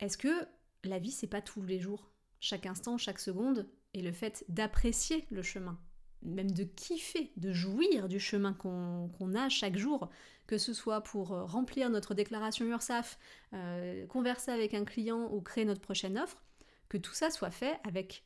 Est-ce 0.00 0.18
que 0.18 0.46
la 0.82 0.98
vie 0.98 1.10
c'est 1.12 1.26
pas 1.28 1.42
tous 1.42 1.62
les 1.62 1.78
jours? 1.78 2.10
Chaque 2.40 2.66
instant, 2.66 2.98
chaque 2.98 3.18
seconde, 3.18 3.66
et 3.94 4.02
le 4.02 4.12
fait 4.12 4.44
d'apprécier 4.48 5.26
le 5.30 5.42
chemin, 5.42 5.78
même 6.22 6.50
de 6.50 6.64
kiffer, 6.64 7.32
de 7.36 7.52
jouir 7.52 8.08
du 8.08 8.20
chemin 8.20 8.52
qu'on 8.54 9.34
a 9.34 9.48
chaque 9.48 9.76
jour, 9.76 10.10
que 10.46 10.58
ce 10.58 10.72
soit 10.72 11.02
pour 11.02 11.32
euh, 11.32 11.44
remplir 11.44 11.90
notre 11.90 12.14
déclaration 12.14 12.66
URSAF, 12.66 13.18
euh, 13.52 14.06
converser 14.06 14.50
avec 14.50 14.74
un 14.74 14.84
client 14.84 15.30
ou 15.32 15.40
créer 15.40 15.64
notre 15.64 15.80
prochaine 15.80 16.18
offre, 16.18 16.42
que 16.88 16.96
tout 16.96 17.12
ça 17.12 17.30
soit 17.30 17.50
fait 17.50 17.78
avec 17.84 18.24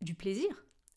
du 0.00 0.14
plaisir, 0.14 0.48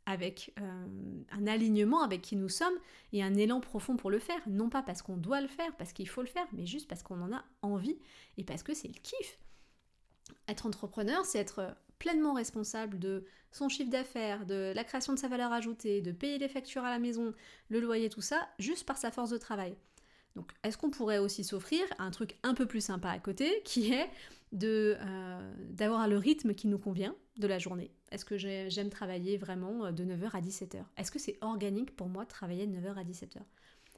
avec 0.06 0.54
euh, 0.60 1.24
un 1.32 1.48
alignement 1.48 2.02
avec 2.02 2.22
qui 2.22 2.36
nous 2.36 2.50
sommes 2.50 2.74
et 3.14 3.22
un 3.24 3.36
élan 3.36 3.60
profond 3.60 3.98
pour 3.98 4.10
le 4.10 4.20
faire. 4.20 4.42
Non 4.48 4.70
pas 4.70 4.82
parce 4.82 5.02
qu'on 5.02 5.18
doit 5.18 5.42
le 5.42 5.48
faire, 5.48 5.76
parce 5.78 5.94
qu'il 5.94 6.08
faut 6.08 6.22
le 6.22 6.28
faire, 6.28 6.48
mais 6.54 6.66
juste 6.66 6.88
parce 6.88 7.04
qu'on 7.04 7.22
en 7.22 7.34
a 7.34 7.44
envie 7.62 8.00
et 8.38 8.44
parce 8.44 8.64
que 8.64 8.74
c'est 8.74 8.88
le 8.88 9.00
kiff. 9.02 9.38
Être 10.48 10.66
entrepreneur, 10.66 11.26
c'est 11.26 11.40
être 11.40 11.76
pleinement 12.00 12.34
responsable 12.34 12.98
de 12.98 13.26
son 13.52 13.70
chiffre 13.70 13.92
d'affaires, 13.92 14.46
de 14.46 14.74
la 14.76 14.84
création 14.84 15.14
de 15.14 15.20
sa 15.20 15.28
valeur 15.28 15.52
ajoutée, 15.52 16.02
de 16.02 16.12
payer 16.12 16.38
les 16.38 16.48
factures 16.48 16.84
à 16.84 16.90
la 16.90 17.00
maison, 17.00 17.34
le 17.70 17.80
loyer, 17.80 18.10
tout 18.10 18.22
ça, 18.22 18.50
juste 18.60 18.86
par 18.88 18.98
sa 18.98 19.12
force 19.12 19.30
de 19.30 19.38
travail. 19.38 19.76
Donc 20.36 20.52
est-ce 20.64 20.78
qu'on 20.78 20.90
pourrait 20.90 21.18
aussi 21.18 21.44
s'offrir 21.44 21.84
un 22.00 22.12
truc 22.12 22.38
un 22.44 22.54
peu 22.54 22.66
plus 22.66 22.82
sympa 22.82 23.10
à 23.10 23.20
côté, 23.20 23.62
qui 23.66 23.94
est 23.94 24.10
euh, 24.64 25.54
d'avoir 25.70 26.08
le 26.08 26.18
rythme 26.18 26.54
qui 26.54 26.68
nous 26.68 26.80
convient 26.80 27.16
de 27.38 27.48
la 27.48 27.60
journée? 27.60 27.92
Est-ce 28.12 28.26
que 28.26 28.38
j'aime 28.38 28.90
travailler 28.90 29.38
vraiment 29.38 29.86
euh, 29.86 29.92
de 29.92 30.04
9h 30.04 30.32
à 30.34 30.42
17h 30.42 30.84
Est-ce 30.98 31.12
que 31.12 31.20
c'est 31.20 31.38
organique 31.42 31.96
pour 31.96 32.08
moi 32.08 32.24
de 32.24 32.30
travailler 32.30 32.66
de 32.68 32.78
9h 32.78 32.96
à 32.96 33.04
17h 33.04 33.38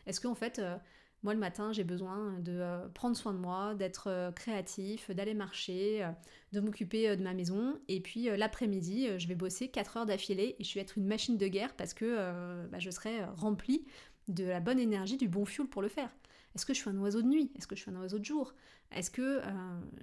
Est-ce 0.08 0.20
qu'en 0.20 0.36
fait, 0.36 0.60
euh, 0.60 0.75
moi, 1.24 1.34
le 1.34 1.39
matin, 1.39 1.72
j'ai 1.72 1.86
besoin 1.86 2.38
de 2.39 2.51
euh, 2.51 2.88
prendre 2.89 3.15
soin 3.15 3.34
de 3.34 3.38
moi, 3.38 3.75
d'être 3.75 4.08
euh, 4.08 4.32
créatif, 4.32 5.10
d'aller 5.10 5.34
marcher, 5.34 6.03
euh, 6.03 6.12
de 6.51 6.60
m'occuper 6.60 7.15
de 7.15 7.24
ma 7.24 7.34
maison. 7.34 7.80
Et 7.88 8.01
puis 8.01 8.25
l'après-midi, 8.25 9.08
je 9.18 9.27
vais 9.27 9.36
bosser 9.36 9.70
4 9.70 9.98
heures 9.98 10.06
d'affilée 10.06 10.58
et 10.60 10.63
je 10.63 10.74
vais 10.75 10.82
être 10.82 10.98
une 10.98 11.08
machine 11.08 11.38
de 11.38 11.48
guerre 11.48 11.75
parce 11.75 11.94
que 11.94 12.68
bah, 12.68 12.77
je 12.77 12.92
serai 12.92 13.24
remplie 13.38 13.86
de 14.27 14.44
la 14.44 14.60
bonne 14.60 14.80
énergie, 14.80 15.18
du 15.18 15.27
bon 15.27 15.46
fuel 15.46 15.68
pour 15.68 15.82
le 15.82 15.88
faire. 15.88 16.10
Est-ce 16.56 16.65
que 16.65 16.74
je 16.74 16.80
suis 16.80 16.89
un 16.89 16.98
oiseau 17.00 17.22
de 17.22 17.27
nuit? 17.27 17.51
Est-ce 17.58 17.65
que 17.65 17.75
je 17.75 17.82
suis 17.82 17.92
un 17.92 17.96
oiseau 17.96 18.20
de 18.20 18.25
jour? 18.25 18.53
Est-ce 18.92 19.10
que 19.10 19.42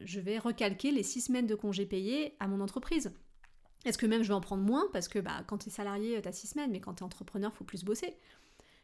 je 0.01 0.19
vais 0.19 0.39
recalquer 0.39 0.91
les 0.91 1.05
6 1.05 1.21
semaines 1.21 1.47
de 1.47 1.55
congés 1.55 1.87
payés 1.87 2.35
à 2.41 2.49
mon 2.49 2.61
entreprise? 2.61 3.13
Est-ce 3.85 3.97
que 3.97 4.07
même 4.07 4.23
je 4.25 4.29
vais 4.29 4.35
en 4.35 4.41
prendre 4.41 4.65
moins 4.65 4.89
Parce 4.93 5.07
que 5.07 5.21
bah, 5.21 5.45
quand 5.47 5.59
tu 5.59 5.69
es 5.69 5.73
salarié, 5.73 6.21
tu 6.21 6.29
as 6.29 6.33
6 6.33 6.49
semaines, 6.49 6.71
mais 6.73 6.81
quand 6.81 6.95
tu 6.95 7.01
es 7.01 7.07
entrepreneur, 7.07 7.53
il 7.55 7.57
faut 7.57 7.65
plus 7.65 7.85
bosser? 7.85 8.17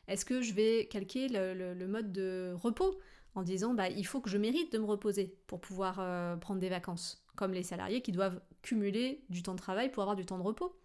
Est-ce 0.08 0.24
que 0.24 0.42
je 0.42 0.52
vais 0.52 0.86
calquer 0.86 1.28
le, 1.28 1.86
mode 1.86 2.12
de 2.12 2.54
repos 2.54 2.98
en 3.34 3.42
disant 3.42 3.74
bah, 3.74 3.88
il 3.88 4.06
faut 4.06 4.20
que 4.20 4.30
je 4.30 4.38
mérite 4.38 4.72
de 4.72 4.78
me 4.78 4.84
reposer 4.84 5.36
pour 5.46 5.60
pouvoir 5.60 5.98
euh, 6.00 6.36
prendre 6.36 6.60
des 6.60 6.68
vacances, 6.68 7.24
comme 7.34 7.52
les 7.52 7.62
salariés 7.62 8.02
qui 8.02 8.12
doivent 8.12 8.40
cumuler 8.62 9.24
du 9.28 9.42
temps 9.42 9.54
de 9.54 9.60
travail 9.60 9.90
pour 9.90 10.02
avoir 10.02 10.16
du 10.16 10.24
temps 10.24 10.38
de 10.38 10.42
repos? 10.42 10.78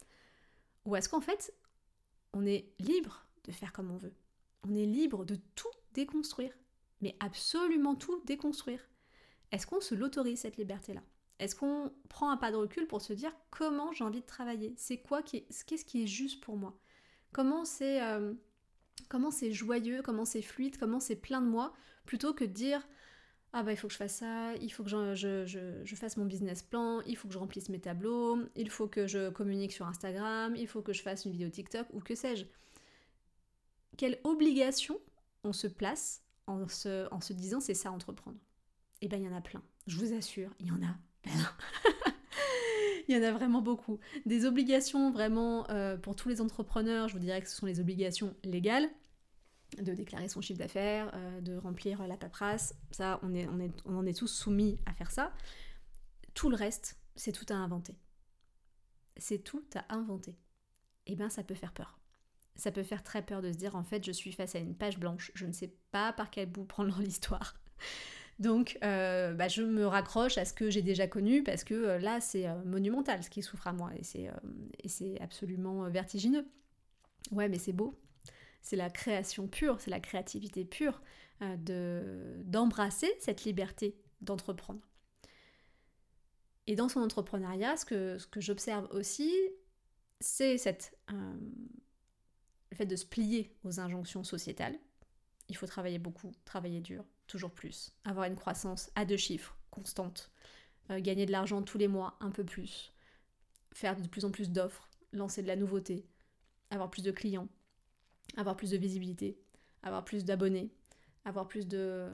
Ou 0.85 0.95
est-ce 0.95 1.09
qu'en 1.09 1.21
fait, 1.21 1.53
on 2.33 2.45
est 2.45 2.73
libre 2.79 3.25
de 3.45 3.51
faire 3.51 3.73
comme 3.73 3.91
on 3.91 3.97
veut? 3.97 4.13
On 4.67 4.75
est 4.75 4.85
libre 4.85 5.25
de 5.25 5.37
tout 5.55 5.69
déconstruire, 5.93 6.53
mais 7.01 7.15
absolument 7.19 7.95
tout 7.95 8.21
déconstruire. 8.25 8.81
Est-ce 9.51 9.67
qu'on 9.67 9.81
se 9.81 9.95
l'autorise 9.95 10.39
cette 10.39 10.57
liberté-là? 10.57 11.01
Est-ce 11.39 11.55
qu'on 11.55 11.91
prend 12.07 12.29
un 12.29 12.37
pas 12.37 12.51
de 12.51 12.55
recul 12.55 12.87
pour 12.87 13.01
se 13.01 13.13
dire 13.13 13.31
comment 13.49 13.91
j'ai 13.93 14.03
envie 14.03 14.21
de 14.21 14.25
travailler? 14.25 14.73
C'est 14.77 14.97
quoi 14.97 15.23
qui 15.23 15.43
qu'est-ce 15.65 15.85
qui 15.85 16.03
est 16.03 16.07
juste 16.07 16.43
pour 16.43 16.55
moi? 16.55 16.77
Comment 17.31 17.65
c'est 17.65 18.01
euh, 18.01 18.33
comment 19.09 19.31
c'est 19.31 19.51
joyeux, 19.51 20.01
comment 20.03 20.25
c'est 20.25 20.41
fluide, 20.41 20.77
comment 20.77 20.99
c'est 20.99 21.15
plein 21.15 21.41
de 21.41 21.47
moi, 21.47 21.73
plutôt 22.05 22.33
que 22.33 22.43
de 22.43 22.51
dire 22.51 22.87
ah 23.53 23.63
bah 23.63 23.73
il 23.73 23.77
faut 23.77 23.87
que 23.87 23.93
je 23.93 23.97
fasse 23.97 24.15
ça, 24.15 24.55
il 24.61 24.69
faut 24.69 24.83
que 24.83 24.89
je, 24.89 25.95
fasse 25.95 26.15
mon 26.15 26.25
business 26.25 26.61
plan, 26.63 27.01
il 27.01 27.17
faut 27.17 27.27
que 27.27 27.33
je 27.33 27.39
remplisse 27.39 27.67
mes 27.69 27.79
tableaux, 27.79 28.39
il 28.55 28.69
faut 28.69 28.87
que 28.87 29.07
je 29.07 29.29
communique 29.29 29.73
sur 29.73 29.87
Instagram, 29.87 30.55
il 30.55 30.67
faut 30.67 30.81
que 30.81 30.93
je 30.93 31.01
fasse 31.01 31.25
une 31.25 31.31
vidéo 31.31 31.49
TikTok 31.49 31.87
ou 31.91 31.99
que 31.99 32.15
sais-je. 32.15 32.45
Quelle 33.97 34.19
obligation 34.23 34.99
on 35.43 35.51
se 35.51 35.67
place 35.67 36.23
en 36.47 36.67
se, 36.67 37.11
en 37.13 37.19
se 37.19 37.33
disant 37.33 37.59
c'est 37.59 37.73
ça 37.73 37.91
entreprendre? 37.91 38.37
Eh 39.01 39.07
bien 39.07 39.17
il 39.17 39.25
y 39.25 39.27
en 39.27 39.35
a 39.35 39.41
plein, 39.41 39.61
je 39.85 39.97
vous 39.97 40.13
assure, 40.13 40.51
il 40.59 40.67
y 40.67 40.71
en 40.71 40.81
a 40.81 40.95
plein. 41.21 41.53
il 43.11 43.17
y 43.17 43.19
en 43.19 43.27
a 43.27 43.31
vraiment 43.31 43.61
beaucoup. 43.61 43.99
Des 44.25 44.45
obligations 44.45 45.11
vraiment 45.11 45.69
euh, 45.69 45.97
pour 45.97 46.15
tous 46.15 46.29
les 46.29 46.41
entrepreneurs, 46.41 47.07
je 47.07 47.13
vous 47.13 47.19
dirais 47.19 47.41
que 47.41 47.49
ce 47.49 47.55
sont 47.55 47.65
les 47.65 47.79
obligations 47.79 48.35
légales 48.43 48.89
de 49.77 49.93
déclarer 49.93 50.27
son 50.27 50.41
chiffre 50.41 50.59
d'affaires, 50.59 51.11
euh, 51.13 51.41
de 51.41 51.55
remplir 51.55 52.05
la 52.07 52.17
paperasse. 52.17 52.75
Ça, 52.91 53.19
on, 53.23 53.33
est, 53.33 53.47
on, 53.47 53.59
est, 53.59 53.71
on 53.85 53.97
en 53.97 54.05
est 54.05 54.17
tous 54.17 54.27
soumis 54.27 54.79
à 54.85 54.93
faire 54.93 55.11
ça. 55.11 55.33
Tout 56.33 56.49
le 56.49 56.55
reste, 56.55 56.97
c'est 57.15 57.31
tout 57.31 57.45
à 57.49 57.55
inventer. 57.55 57.97
C'est 59.17 59.39
tout 59.39 59.63
à 59.75 59.93
inventer. 59.93 60.37
Eh 61.07 61.15
bien, 61.15 61.29
ça 61.29 61.43
peut 61.43 61.55
faire 61.55 61.73
peur. 61.73 61.99
Ça 62.55 62.71
peut 62.71 62.83
faire 62.83 63.03
très 63.03 63.25
peur 63.25 63.41
de 63.41 63.51
se 63.51 63.57
dire, 63.57 63.75
en 63.75 63.83
fait, 63.83 64.05
je 64.05 64.11
suis 64.11 64.31
face 64.31 64.55
à 64.55 64.59
une 64.59 64.75
page 64.75 64.99
blanche, 64.99 65.31
je 65.35 65.45
ne 65.45 65.51
sais 65.51 65.73
pas 65.91 66.13
par 66.13 66.29
quel 66.29 66.49
bout 66.49 66.65
prendre 66.65 66.99
l'histoire. 67.01 67.55
Donc, 68.41 68.77
euh, 68.83 69.33
bah, 69.33 69.47
je 69.47 69.61
me 69.61 69.85
raccroche 69.85 70.37
à 70.37 70.43
ce 70.43 70.53
que 70.53 70.69
j'ai 70.69 70.81
déjà 70.81 71.07
connu 71.07 71.43
parce 71.43 71.63
que 71.63 71.73
euh, 71.73 71.99
là, 71.99 72.19
c'est 72.19 72.47
monumental 72.65 73.23
ce 73.23 73.29
qui 73.29 73.41
souffre 73.41 73.67
à 73.67 73.73
moi 73.73 73.91
et 73.95 74.03
c'est 74.89 75.21
absolument 75.21 75.89
vertigineux. 75.89 76.45
Ouais, 77.31 77.47
mais 77.47 77.59
c'est 77.59 77.71
beau, 77.71 77.97
c'est 78.61 78.75
la 78.75 78.89
création 78.89 79.47
pure, 79.47 79.79
c'est 79.79 79.91
la 79.91 79.99
créativité 79.99 80.65
pure 80.65 81.01
euh, 81.41 81.55
de 81.57 82.43
d'embrasser 82.43 83.11
cette 83.19 83.43
liberté 83.43 83.95
d'entreprendre. 84.21 84.81
Et 86.67 86.75
dans 86.75 86.89
son 86.89 86.99
entrepreneuriat, 86.99 87.75
ce 87.77 87.85
que, 87.85 88.17
j'observe 88.37 88.87
aussi, 88.91 89.33
c'est 90.19 90.57
cette, 90.57 90.95
euh, 91.11 91.33
le 92.69 92.77
fait 92.77 92.85
de 92.85 92.95
se 92.95 93.05
plier 93.05 93.55
aux 93.63 93.79
injonctions 93.79 94.23
sociétales. 94.23 94.77
Il 95.49 95.57
faut 95.57 95.65
travailler 95.65 95.97
beaucoup, 95.97 96.31
travailler 96.45 96.79
dur, 96.79 97.03
toujours 97.31 97.51
plus, 97.51 97.93
avoir 98.03 98.25
une 98.25 98.35
croissance 98.35 98.91
à 98.95 99.05
deux 99.05 99.17
chiffres, 99.17 99.57
constante, 99.71 100.29
euh, 100.89 100.99
gagner 100.99 101.25
de 101.25 101.31
l'argent 101.31 101.63
tous 101.63 101.77
les 101.77 101.87
mois, 101.87 102.17
un 102.19 102.29
peu 102.29 102.43
plus, 102.43 102.91
faire 103.73 103.95
de 103.95 104.07
plus 104.07 104.25
en 104.25 104.31
plus 104.31 104.49
d'offres, 104.49 104.89
lancer 105.13 105.41
de 105.41 105.47
la 105.47 105.55
nouveauté, 105.55 106.05
avoir 106.69 106.89
plus 106.89 107.03
de 107.03 107.11
clients, 107.11 107.47
avoir 108.35 108.57
plus 108.57 108.71
de 108.71 108.77
visibilité, 108.77 109.39
avoir 109.81 110.03
plus 110.03 110.25
d'abonnés, 110.25 110.71
avoir 111.23 111.47
plus 111.47 111.67
de, 111.67 112.09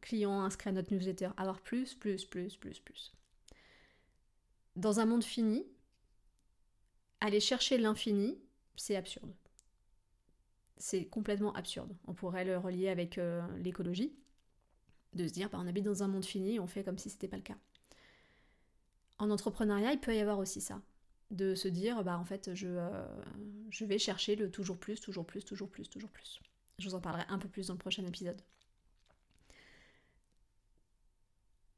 clients 0.00 0.42
inscrits 0.42 0.68
à 0.68 0.72
notre 0.72 0.94
newsletter, 0.94 1.30
avoir 1.36 1.60
plus, 1.60 1.94
plus, 1.94 2.24
plus, 2.24 2.56
plus, 2.56 2.78
plus. 2.78 3.12
Dans 4.76 5.00
un 5.00 5.06
monde 5.06 5.24
fini, 5.24 5.66
aller 7.20 7.40
chercher 7.40 7.78
l'infini, 7.78 8.38
c'est 8.76 8.94
absurde. 8.94 9.34
C'est 10.78 11.06
complètement 11.06 11.52
absurde. 11.54 11.96
On 12.06 12.14
pourrait 12.14 12.44
le 12.44 12.56
relier 12.56 12.88
avec 12.88 13.18
euh, 13.18 13.42
l'écologie, 13.58 14.14
de 15.14 15.26
se 15.26 15.32
dire 15.32 15.50
bah, 15.50 15.58
on 15.60 15.66
habite 15.66 15.84
dans 15.84 16.02
un 16.02 16.08
monde 16.08 16.24
fini, 16.24 16.60
on 16.60 16.66
fait 16.66 16.84
comme 16.84 16.98
si 16.98 17.10
c'était 17.10 17.28
pas 17.28 17.36
le 17.36 17.42
cas. 17.42 17.56
En 19.18 19.30
entrepreneuriat, 19.30 19.92
il 19.92 20.00
peut 20.00 20.14
y 20.14 20.20
avoir 20.20 20.38
aussi 20.38 20.60
ça 20.60 20.80
de 21.30 21.54
se 21.54 21.68
dire 21.68 22.02
bah 22.04 22.18
en 22.18 22.24
fait 22.24 22.54
je, 22.54 22.68
euh, 22.68 23.06
vais 23.82 23.98
chercher 23.98 24.36
le 24.36 24.50
toujours 24.50 24.78
plus, 24.78 25.00
toujours 25.00 25.26
plus, 25.26 25.44
toujours 25.44 25.68
plus, 25.68 25.88
toujours 25.88 26.10
plus. 26.10 26.40
Je 26.78 26.88
vous 26.88 26.94
en 26.94 27.00
parlerai 27.00 27.24
un 27.28 27.38
peu 27.38 27.48
plus 27.48 27.66
dans 27.66 27.74
le 27.74 27.78
prochain 27.78 28.04
épisode. 28.06 28.40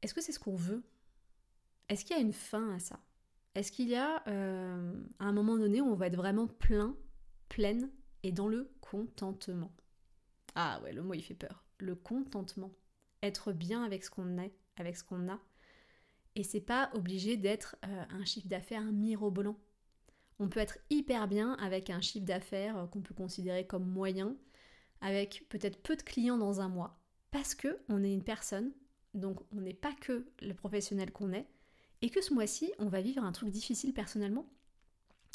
Est-ce 0.01 0.13
que 0.13 0.21
c'est 0.21 0.31
ce 0.31 0.39
qu'on 0.39 0.55
veut? 0.55 0.83
Est-ce 1.89 2.05
qu'il 2.05 2.15
y 2.15 2.19
a 2.19 2.21
une 2.21 2.33
fin 2.33 2.75
à 2.75 2.79
ça? 2.79 2.99
Est-ce 3.53 3.71
qu'il 3.71 3.89
y 3.89 3.95
a 3.95 4.23
euh, 4.27 5.03
un 5.19 5.33
moment 5.33 5.57
donné 5.57 5.81
où 5.81 5.87
on 5.87 5.95
va 5.95 6.07
être 6.07 6.15
vraiment 6.15 6.47
plein, 6.47 6.95
pleine 7.49 7.89
et 8.23 8.31
dans 8.31 8.47
le 8.47 8.71
contentement 8.81 9.71
Ah 10.55 10.79
ouais, 10.83 10.93
le 10.93 11.03
mot 11.03 11.13
il 11.13 11.23
fait 11.23 11.33
peur. 11.33 11.65
Le 11.77 11.95
contentement. 11.95 12.71
Être 13.23 13.53
bien 13.53 13.83
avec 13.83 14.03
ce 14.03 14.09
qu'on 14.09 14.37
est, 14.37 14.53
avec 14.77 14.97
ce 14.97 15.03
qu'on 15.03 15.29
a, 15.29 15.39
et 16.35 16.43
c'est 16.43 16.61
pas 16.61 16.89
obligé 16.93 17.37
d'être 17.37 17.75
euh, 17.85 18.03
un 18.09 18.25
chiffre 18.25 18.47
d'affaires 18.47 18.83
mirobolant. 18.83 19.57
On 20.39 20.49
peut 20.49 20.59
être 20.59 20.77
hyper 20.89 21.27
bien 21.27 21.53
avec 21.55 21.89
un 21.89 22.01
chiffre 22.01 22.25
d'affaires 22.25 22.77
euh, 22.77 22.87
qu'on 22.87 23.01
peut 23.01 23.13
considérer 23.13 23.67
comme 23.67 23.85
moyen, 23.85 24.35
avec 25.01 25.45
peut-être 25.49 25.81
peu 25.81 25.95
de 25.95 26.01
clients 26.01 26.37
dans 26.37 26.61
un 26.61 26.69
mois, 26.69 26.99
parce 27.31 27.53
que 27.55 27.79
on 27.89 28.03
est 28.03 28.13
une 28.13 28.23
personne, 28.23 28.71
donc 29.13 29.39
on 29.51 29.61
n'est 29.61 29.73
pas 29.73 29.93
que 29.93 30.25
le 30.41 30.53
professionnel 30.53 31.11
qu'on 31.11 31.33
est, 31.33 31.47
et 32.01 32.09
que 32.09 32.21
ce 32.21 32.33
mois-ci, 32.33 32.71
on 32.79 32.87
va 32.87 33.01
vivre 33.01 33.23
un 33.23 33.31
truc 33.31 33.49
difficile 33.49 33.93
personnellement. 33.93 34.47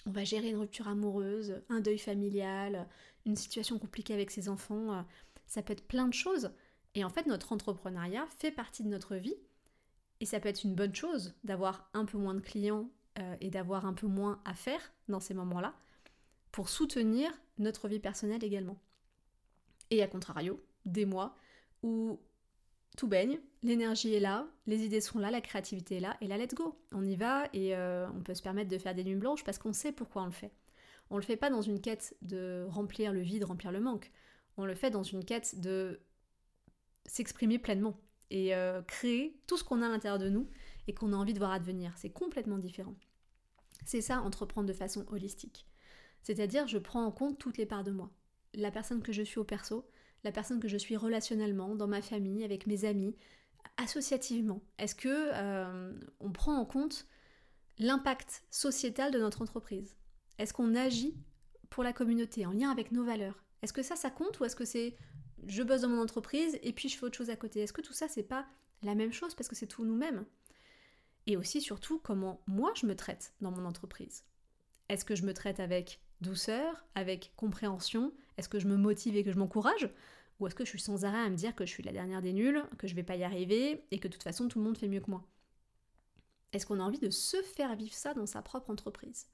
On 0.07 0.11
va 0.11 0.25
gérer 0.25 0.51
une 0.51 0.57
rupture 0.57 0.89
amoureuse, 0.89 1.61
un 1.69 1.81
deuil 1.81 1.99
familial, 1.99 2.89
une 3.27 3.37
situation 3.37 3.79
compliquée 3.79 4.15
avec 4.15 4.31
ses 4.31 4.49
enfants, 4.49 4.95
euh, 4.95 5.03
ça 5.47 5.63
peut 5.63 5.73
être 5.73 5.87
plein 5.87 6.07
de 6.09 6.15
choses. 6.15 6.51
Et 6.95 7.05
en 7.05 7.11
fait, 7.11 7.27
notre 7.27 7.53
entrepreneuriat 7.53 8.27
fait 8.39 8.53
partie 8.53 8.83
de 8.83 8.89
notre 8.89 9.17
vie 9.17 9.37
et 10.21 10.27
ça 10.27 10.41
peut 10.41 10.49
être 10.49 10.65
une 10.65 10.75
bonne 10.75 10.95
chose 10.95 11.35
d'avoir 11.45 11.91
un 11.93 12.05
peu 12.05 12.19
moins 12.19 12.35
de 12.35 12.41
clients 12.41 12.89
euh, 13.19 13.37
et 13.41 13.51
d'avoir 13.51 13.85
un 13.85 13.93
peu 13.93 14.07
moins 14.07 14.41
à 14.45 14.55
faire 14.55 14.81
dans 15.09 15.21
ces 15.21 15.35
moments-là 15.35 15.75
pour 16.53 16.69
soutenir 16.69 17.31
notre 17.59 17.89
vie 17.89 17.99
personnelle 17.99 18.45
également. 18.45 18.79
Et 19.91 20.03
à 20.03 20.09
contrario, 20.09 20.63
des 20.85 21.05
mois 21.05 21.37
où 21.83 22.19
tout 22.97 23.09
baigne, 23.09 23.41
l'énergie 23.63 24.15
est 24.15 24.21
là, 24.21 24.47
les 24.67 24.85
idées 24.85 25.01
sont 25.01 25.19
là, 25.19 25.31
la 25.31 25.41
créativité 25.41 25.97
est 25.97 26.01
là, 26.01 26.17
et 26.21 26.27
là, 26.27 26.39
let's 26.39 26.55
go. 26.55 26.79
On 26.93 27.05
y 27.05 27.17
va 27.17 27.45
et 27.53 27.77
euh, 27.77 28.07
on 28.15 28.21
peut 28.21 28.35
se 28.35 28.43
permettre 28.43 28.71
de 28.71 28.79
faire 28.79 28.95
des 28.95 29.05
nuits 29.05 29.17
blanches 29.17 29.45
parce 29.45 29.59
qu'on 29.59 29.73
sait 29.73 29.93
pourquoi 29.93 30.23
on 30.23 30.27
le 30.27 30.33
fait. 30.33 30.53
On 31.11 31.17
le 31.17 31.23
fait 31.23 31.37
pas 31.37 31.51
dans 31.51 31.63
une 31.63 31.81
quête 31.81 32.17
de 32.23 32.67
remplir 32.69 33.13
le 33.13 33.21
vide, 33.21 33.45
remplir 33.45 33.71
le 33.71 33.81
manque. 33.81 34.11
On 34.57 34.65
le 34.65 34.75
fait 34.75 34.91
dans 34.91 35.03
une 35.03 35.25
quête 35.25 35.61
de 35.61 36.01
s'exprimer 37.05 37.59
pleinement 37.59 38.01
et 38.31 38.55
euh, 38.55 38.83
créer 38.83 39.39
tout 39.47 39.57
ce 39.57 39.65
qu'on 39.65 39.83
a 39.83 39.87
à 39.87 39.89
l'intérieur 39.89 40.19
de 40.19 40.29
nous 40.29 40.49
et 40.89 40.95
qu'on 40.95 41.13
a 41.13 41.17
envie 41.17 41.35
de 41.35 41.39
voir 41.39 41.53
advenir. 41.53 41.93
C'est 41.97 42.11
complètement 42.11 42.59
différent. 42.59 42.95
C'est 43.85 44.01
ça, 44.01 44.21
entreprendre 44.21 44.67
de 44.67 44.73
façon 44.73 45.05
holistique. 45.09 45.67
C'est-à-dire, 46.23 46.67
je 46.67 46.79
prends 46.79 47.05
en 47.05 47.13
compte 47.13 47.39
toutes 47.39 47.59
les 47.59 47.67
parts 47.67 47.85
de 47.85 47.93
moi. 47.93 48.11
La 48.55 48.71
personne 48.71 49.03
que 49.03 49.13
je 49.13 49.23
suis 49.23 49.39
au 49.39 49.45
perso, 49.45 49.89
la 50.27 50.33
personne 50.33 50.59
que 50.59 50.67
je 50.67 50.77
suis 50.77 50.97
relationnellement, 50.97 51.77
dans 51.77 51.87
ma 51.87 52.03
famille, 52.03 52.43
avec 52.43 52.67
mes 52.67 52.85
amis, 52.85 53.15
associativement. 53.77 54.61
Est-ce 54.77 54.97
que 54.97 55.09
euh, 55.09 55.93
on 56.19 56.33
prend 56.33 56.57
en 56.57 56.65
compte 56.65 57.07
l'impact 57.79 58.43
sociétal 58.51 59.13
de 59.13 59.21
notre 59.21 59.41
entreprise? 59.41 59.97
Est-ce 60.39 60.53
qu'on 60.53 60.75
agit 60.75 61.15
pour 61.71 61.85
la 61.85 61.93
communauté 61.93 62.45
en 62.45 62.51
lien 62.51 62.71
avec 62.73 62.91
nos 62.91 63.05
valeurs? 63.05 63.45
Est-ce 63.63 63.73
que 63.73 63.85
ça, 63.85 63.95
ça 63.95 64.11
compte 64.11 64.41
ou 64.41 64.45
est-ce 64.45 64.57
que 64.57 64.65
c'est 64.65 64.97
je 65.47 65.63
bosse 65.63 65.83
dans 65.83 65.91
mon 65.91 66.03
entreprise 66.03 66.59
et 66.63 66.73
puis 66.73 66.89
je 66.89 66.97
fais 66.99 67.07
autre 67.07 67.17
chose 67.17 67.31
à 67.31 67.37
côté? 67.37 67.61
Est-ce 67.61 67.73
que 67.73 67.81
tout 67.81 67.93
ça, 67.93 68.09
c'est 68.09 68.25
pas 68.25 68.47
la 68.83 68.97
même 68.97 69.13
chose 69.13 69.37
parce 69.37 69.49
que 69.49 69.55
c'est 69.55 69.69
tout 69.69 69.85
nous-mêmes? 69.85 70.25
Et 71.29 71.37
aussi, 71.37 71.61
surtout, 71.61 72.01
comment 72.01 72.43
moi 72.49 72.73
je 72.75 72.87
me 72.87 72.97
traite 72.97 73.33
dans 73.41 73.53
mon 73.53 73.65
entreprise? 73.65 74.25
Est-ce 74.89 75.05
que 75.05 75.15
je 75.15 75.25
me 75.25 75.35
traite 75.35 75.61
avec 75.61 76.01
douceur, 76.21 76.85
avec 76.97 77.33
compréhension? 77.37 78.13
Est-ce 78.37 78.49
que 78.49 78.59
je 78.59 78.67
me 78.67 78.77
motive 78.77 79.17
et 79.17 79.23
que 79.23 79.31
je 79.31 79.39
m'encourage? 79.39 79.89
Ou 80.39 80.47
est-ce 80.47 80.55
que 80.55 80.65
je 80.65 80.71
suis 80.71 80.81
sans 80.81 81.05
arrêt 81.05 81.21
à 81.21 81.31
me 81.31 81.37
dire 81.37 81.55
que 81.55 81.65
je 81.65 81.71
suis 81.71 81.83
la 81.83 81.93
dernière 81.93 82.23
des 82.23 82.33
nuls, 82.33 82.63
que 82.79 82.87
je 82.87 82.95
vais 82.95 83.03
pas 83.03 83.17
y 83.17 83.25
arriver 83.25 83.85
et 83.91 83.99
que 83.99 84.09
de 84.09 84.13
toute 84.13 84.23
façon 84.23 84.49
tout 84.49 84.59
le 84.59 84.65
monde 84.65 84.77
fait 84.77 84.89
mieux 84.89 85.01
que 85.01 85.11
moi? 85.11 85.25
Est-ce 86.53 86.67
qu'on 86.67 86.81
a 86.81 86.83
envie 86.83 86.99
de 86.99 87.11
se 87.11 87.41
faire 87.43 87.75
vivre 87.77 87.95
ça 87.95 88.15
dans 88.15 88.27
sa 88.27 88.43
propre 88.43 88.71
entreprise? 88.71 89.29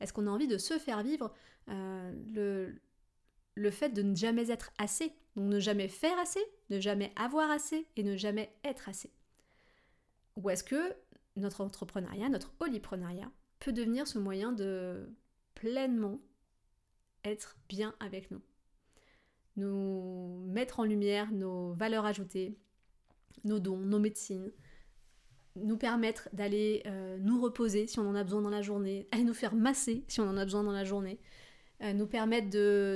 Est-ce 0.00 0.12
qu'on 0.12 0.26
a 0.26 0.30
envie 0.30 0.48
de 0.48 0.58
se 0.58 0.78
faire 0.78 1.02
vivre 1.02 1.34
euh, 1.68 2.12
le, 2.32 2.80
le 3.54 3.70
fait 3.70 3.90
de 3.90 4.02
ne 4.02 4.14
jamais 4.14 4.50
être 4.50 4.70
assez? 4.78 5.12
Donc 5.36 5.50
ne 5.50 5.60
jamais 5.60 5.88
faire 5.88 6.18
assez, 6.18 6.44
ne 6.70 6.80
jamais 6.80 7.12
avoir 7.16 7.50
assez 7.50 7.86
et 7.96 8.02
ne 8.02 8.16
jamais 8.16 8.52
être 8.64 8.88
assez. 8.88 9.12
Ou 10.36 10.50
est-ce 10.50 10.64
que 10.64 10.94
notre 11.36 11.60
entrepreneuriat, 11.60 12.28
notre 12.28 12.52
holiprenariat 12.60 13.30
peut 13.60 13.72
devenir 13.72 14.06
ce 14.06 14.18
moyen 14.18 14.52
de 14.52 15.08
pleinement 15.54 16.20
être 17.24 17.56
bien 17.68 17.94
avec 18.00 18.30
nous? 18.30 18.40
Nous 19.58 20.46
mettre 20.48 20.80
en 20.80 20.84
lumière 20.84 21.30
nos 21.32 21.72
valeurs 21.74 22.06
ajoutées, 22.06 22.56
nos 23.44 23.58
dons, 23.58 23.78
nos 23.78 23.98
médecines, 23.98 24.50
nous 25.56 25.76
permettre 25.76 26.28
d'aller 26.32 26.82
euh, 26.86 27.18
nous 27.18 27.40
reposer 27.40 27.86
si 27.86 27.98
on 27.98 28.08
en 28.08 28.14
a 28.14 28.24
besoin 28.24 28.42
dans 28.42 28.50
la 28.50 28.62
journée, 28.62 29.08
aller 29.10 29.24
nous 29.24 29.34
faire 29.34 29.54
masser 29.54 30.04
si 30.08 30.20
on 30.20 30.28
en 30.28 30.36
a 30.36 30.44
besoin 30.44 30.62
dans 30.62 30.72
la 30.72 30.84
journée, 30.84 31.20
euh, 31.82 31.92
nous 31.92 32.06
permettre 32.06 32.48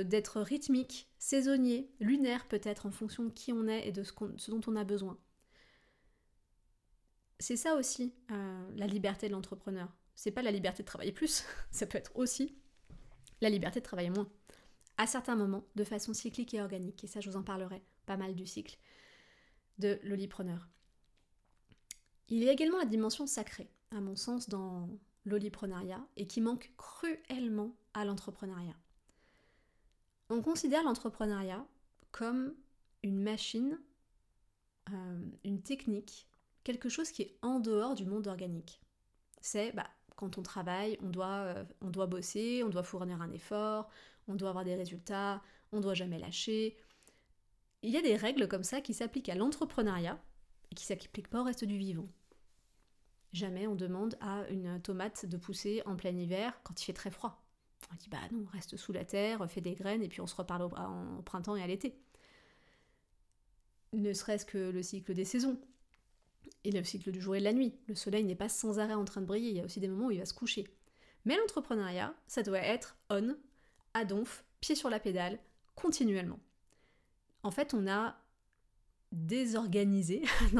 d'être 0.03 0.41
rythmique, 0.41 1.09
saisonnier, 1.19 1.91
lunaire 1.99 2.47
peut-être 2.47 2.85
en 2.85 2.91
fonction 2.91 3.25
de 3.25 3.31
qui 3.31 3.53
on 3.53 3.67
est 3.67 3.87
et 3.87 3.91
de 3.91 4.03
ce, 4.03 4.13
dont 4.49 4.61
on 4.67 4.75
a 4.75 4.83
besoin. 4.83 5.17
C'est 7.39 7.57
ça 7.57 7.75
aussi 7.75 8.13
euh, 8.31 8.69
la 8.75 8.87
liberté 8.87 9.27
de 9.27 9.33
l'entrepreneur. 9.33 9.93
C'est 10.15 10.31
pas 10.31 10.41
la 10.41 10.51
liberté 10.51 10.83
de 10.83 10.87
travailler 10.87 11.11
plus, 11.11 11.43
ça 11.71 11.85
peut 11.85 11.97
être 11.97 12.11
aussi 12.15 12.55
la 13.41 13.49
liberté 13.49 13.79
de 13.79 13.85
travailler 13.85 14.09
moins. 14.09 14.29
À 14.97 15.07
certains 15.07 15.35
moments, 15.35 15.65
de 15.75 15.83
façon 15.83 16.13
cyclique 16.13 16.53
et 16.53 16.61
organique. 16.61 17.03
Et 17.03 17.07
ça, 17.07 17.19
je 17.19 17.29
vous 17.29 17.37
en 17.37 17.43
parlerai 17.43 17.83
pas 18.05 18.17
mal 18.17 18.35
du 18.35 18.45
cycle 18.45 18.77
de 19.79 19.99
l'olipreneur. 20.03 20.67
Il 22.29 22.43
y 22.43 22.49
a 22.49 22.51
également 22.51 22.77
la 22.77 22.85
dimension 22.85 23.27
sacrée, 23.27 23.69
à 23.91 24.01
mon 24.01 24.15
sens, 24.15 24.49
dans 24.49 24.89
l'oliprenariat 25.25 26.05
et 26.15 26.27
qui 26.27 26.41
manque 26.41 26.71
cruellement 26.77 27.75
à 27.93 28.05
l'entrepreneuriat. 28.05 28.75
On 30.29 30.41
considère 30.41 30.83
l'entrepreneuriat 30.83 31.65
comme 32.11 32.55
une 33.03 33.21
machine, 33.21 33.79
euh, 34.91 35.25
une 35.43 35.61
technique, 35.61 36.27
quelque 36.63 36.89
chose 36.89 37.11
qui 37.11 37.23
est 37.23 37.37
en 37.41 37.59
dehors 37.59 37.95
du 37.95 38.05
monde 38.05 38.27
organique. 38.27 38.81
C'est 39.41 39.71
bah, 39.73 39.87
quand 40.15 40.37
on 40.37 40.41
travaille, 40.41 40.97
euh, 41.03 41.63
on 41.81 41.89
doit 41.89 42.07
bosser, 42.07 42.63
on 42.63 42.69
doit 42.69 42.83
fournir 42.83 43.21
un 43.21 43.31
effort, 43.31 43.89
on 44.27 44.35
doit 44.35 44.49
avoir 44.49 44.63
des 44.63 44.75
résultats, 44.75 45.41
on 45.71 45.79
doit 45.79 45.93
jamais 45.93 46.19
lâcher. 46.19 46.77
Il 47.81 47.91
y 47.91 47.97
a 47.97 48.01
des 48.01 48.15
règles 48.15 48.47
comme 48.47 48.63
ça 48.63 48.81
qui 48.81 48.93
s'appliquent 48.93 49.29
à 49.29 49.35
l'entrepreneuriat 49.35 50.21
et 50.71 50.75
qui 50.75 50.83
ne 50.91 50.97
s'appliquent 50.97 51.29
pas 51.29 51.41
au 51.41 51.43
reste 51.43 51.65
du 51.65 51.77
vivant. 51.77 52.07
Jamais 53.33 53.67
on 53.67 53.75
demande 53.75 54.15
à 54.21 54.47
une 54.49 54.79
tomate 54.81 55.25
de 55.25 55.37
pousser 55.37 55.81
en 55.85 55.95
plein 55.95 56.15
hiver 56.15 56.59
quand 56.63 56.79
il 56.81 56.85
fait 56.85 56.93
très 56.93 57.09
froid. 57.09 57.43
On 57.91 57.95
dit 57.95 58.09
bah 58.09 58.19
non, 58.31 58.45
reste 58.53 58.77
sous 58.77 58.93
la 58.93 59.03
terre, 59.03 59.49
fais 59.49 59.61
des 59.61 59.73
graines 59.73 60.03
et 60.03 60.07
puis 60.07 60.21
on 60.21 60.27
se 60.27 60.35
reparle 60.35 60.63
au, 60.63 61.21
printemps 61.23 61.55
et 61.55 61.63
à 61.63 61.67
l'été. 61.67 61.99
Ne 63.91 64.13
serait-ce 64.13 64.45
que 64.45 64.69
le 64.69 64.81
cycle 64.81 65.13
des 65.13 65.25
saisons 65.25 65.59
et 66.63 66.71
le 66.71 66.83
cycle 66.83 67.11
du 67.11 67.21
jour 67.21 67.35
et 67.35 67.39
de 67.39 67.43
la 67.43 67.53
nuit. 67.53 67.75
Le 67.87 67.95
soleil 67.95 68.23
n'est 68.23 68.35
pas 68.35 68.49
sans 68.49 68.79
arrêt 68.79 68.93
en 68.93 69.05
train 69.05 69.21
de 69.21 69.25
briller, 69.25 69.49
il 69.49 69.57
y 69.57 69.61
a 69.61 69.65
aussi 69.65 69.79
des 69.79 69.87
moments 69.87 70.07
où 70.07 70.11
il 70.11 70.19
va 70.19 70.25
se 70.25 70.33
coucher. 70.33 70.67
Mais 71.25 71.37
l'entrepreneuriat, 71.37 72.13
ça 72.27 72.43
doit 72.43 72.59
être 72.59 72.97
on, 73.09 73.35
à 73.93 74.03
pied 74.59 74.75
sur 74.75 74.89
la 74.89 74.99
pédale, 74.99 75.39
continuellement. 75.75 76.39
En 77.43 77.51
fait, 77.51 77.73
on 77.73 77.87
a 77.87 78.17
désorganisé, 79.11 80.23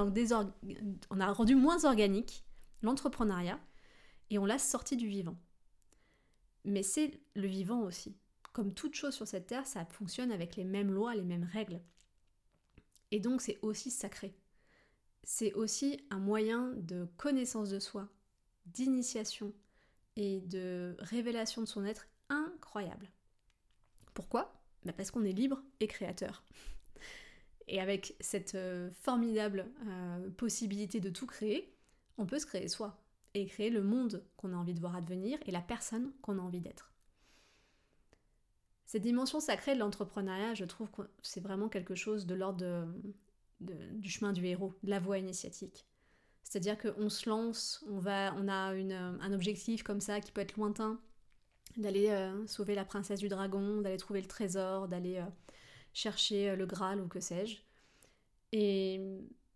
on 1.10 1.20
a 1.20 1.34
rendu 1.34 1.56
moins 1.56 1.86
organique 1.86 2.44
l'entrepreneuriat 2.82 3.60
et 4.30 4.38
on 4.38 4.46
l'a 4.46 4.60
sorti 4.60 4.96
du 4.98 5.08
vivant. 5.08 5.38
Mais 6.66 6.84
c'est 6.84 7.20
le 7.36 7.48
vivant 7.48 7.82
aussi. 7.82 8.16
Comme 8.54 8.74
toute 8.74 8.94
chose 8.94 9.16
sur 9.16 9.28
cette 9.28 9.48
terre, 9.48 9.66
ça 9.66 9.86
fonctionne 9.86 10.32
avec 10.32 10.56
les 10.56 10.64
mêmes 10.64 10.92
lois, 10.92 11.16
les 11.16 11.24
mêmes 11.24 11.50
règles. 11.52 11.82
Et 13.12 13.20
donc 13.20 13.42
c'est 13.42 13.60
aussi 13.62 13.90
sacré. 13.90 14.36
C'est 15.24 15.54
aussi 15.54 16.06
un 16.10 16.20
moyen 16.20 16.74
de 16.78 17.08
connaissance 17.18 17.70
de 17.70 17.80
soi, 17.80 18.10
d'initiation 18.66 19.54
et 20.16 20.42
de 20.42 20.96
révélation 21.00 21.62
de 21.62 21.68
son 21.68 21.86
être 21.86 22.08
incroyable. 22.30 23.10
Pourquoi 24.14 24.54
bah, 24.84 24.94
Parce 24.94 25.12
qu'on 25.12 25.24
est 25.24 25.32
libre 25.32 25.62
et 25.80 25.88
créateur. 25.88 26.44
Et 27.68 27.80
avec 27.80 28.16
cette 28.20 28.56
euh, 28.56 28.92
formidable 28.92 29.72
euh, 29.88 30.30
possibilité 30.32 31.00
de 31.00 31.10
tout 31.10 31.28
créer, 31.28 31.76
on 32.18 32.26
peut 32.26 32.40
se 32.40 32.46
créer 32.46 32.68
soi 32.68 33.02
et 33.34 33.46
créer 33.46 33.70
le 33.70 33.82
monde 33.82 34.24
qu'on 34.38 34.54
a 34.54 34.58
envie 34.58 34.74
de 34.74 34.80
voir 34.80 34.96
advenir 34.96 35.40
et 35.46 35.52
la 35.52 35.62
personne 35.62 36.12
qu'on 36.22 36.38
a 36.40 36.42
envie 36.42 36.60
d'être. 36.60 36.92
Cette 38.86 39.02
dimension 39.02 39.40
sacrée 39.40 39.74
de 39.74 39.80
l'entrepreneuriat, 39.80 40.54
je 40.54 40.66
trouve 40.66 40.92
que 40.92 41.02
c'est 41.24 41.40
vraiment 41.40 41.68
quelque 41.68 41.96
chose 41.96 42.28
de 42.28 42.36
l'ordre 42.36 42.88
du 43.60 44.10
chemin 44.10 44.34
du 44.34 44.46
héros, 44.46 44.76
de 44.84 44.90
la 44.92 45.00
voie 45.00 45.18
initiatique. 45.18 45.88
C'est-à-dire 46.44 46.78
qu'on 46.78 47.10
se 47.10 47.28
lance, 47.28 47.84
on, 47.90 47.98
va, 47.98 48.36
on 48.38 48.48
a 48.48 48.74
un 48.74 49.34
objectif 49.34 49.82
comme 49.82 50.02
ça 50.02 50.20
qui 50.20 50.32
peut 50.32 50.42
être 50.42 50.58
lointain, 50.58 51.02
d'aller 51.78 52.10
euh, 52.10 52.46
sauver 52.48 52.76
la 52.76 52.86
princesse 52.86 53.20
du 53.20 53.28
dragon, 53.28 53.82
d'aller 53.82 53.98
trouver 53.98 54.22
le 54.22 54.28
trésor, 54.28 54.88
d'aller 54.88 55.18
euh, 55.18 55.26
chercher 55.94 56.52
euh, 56.52 56.56
le 56.56 56.66
Graal 56.66 57.02
ou 57.02 57.08
que 57.08 57.20
sais-je. 57.20 57.58
Et 58.52 59.02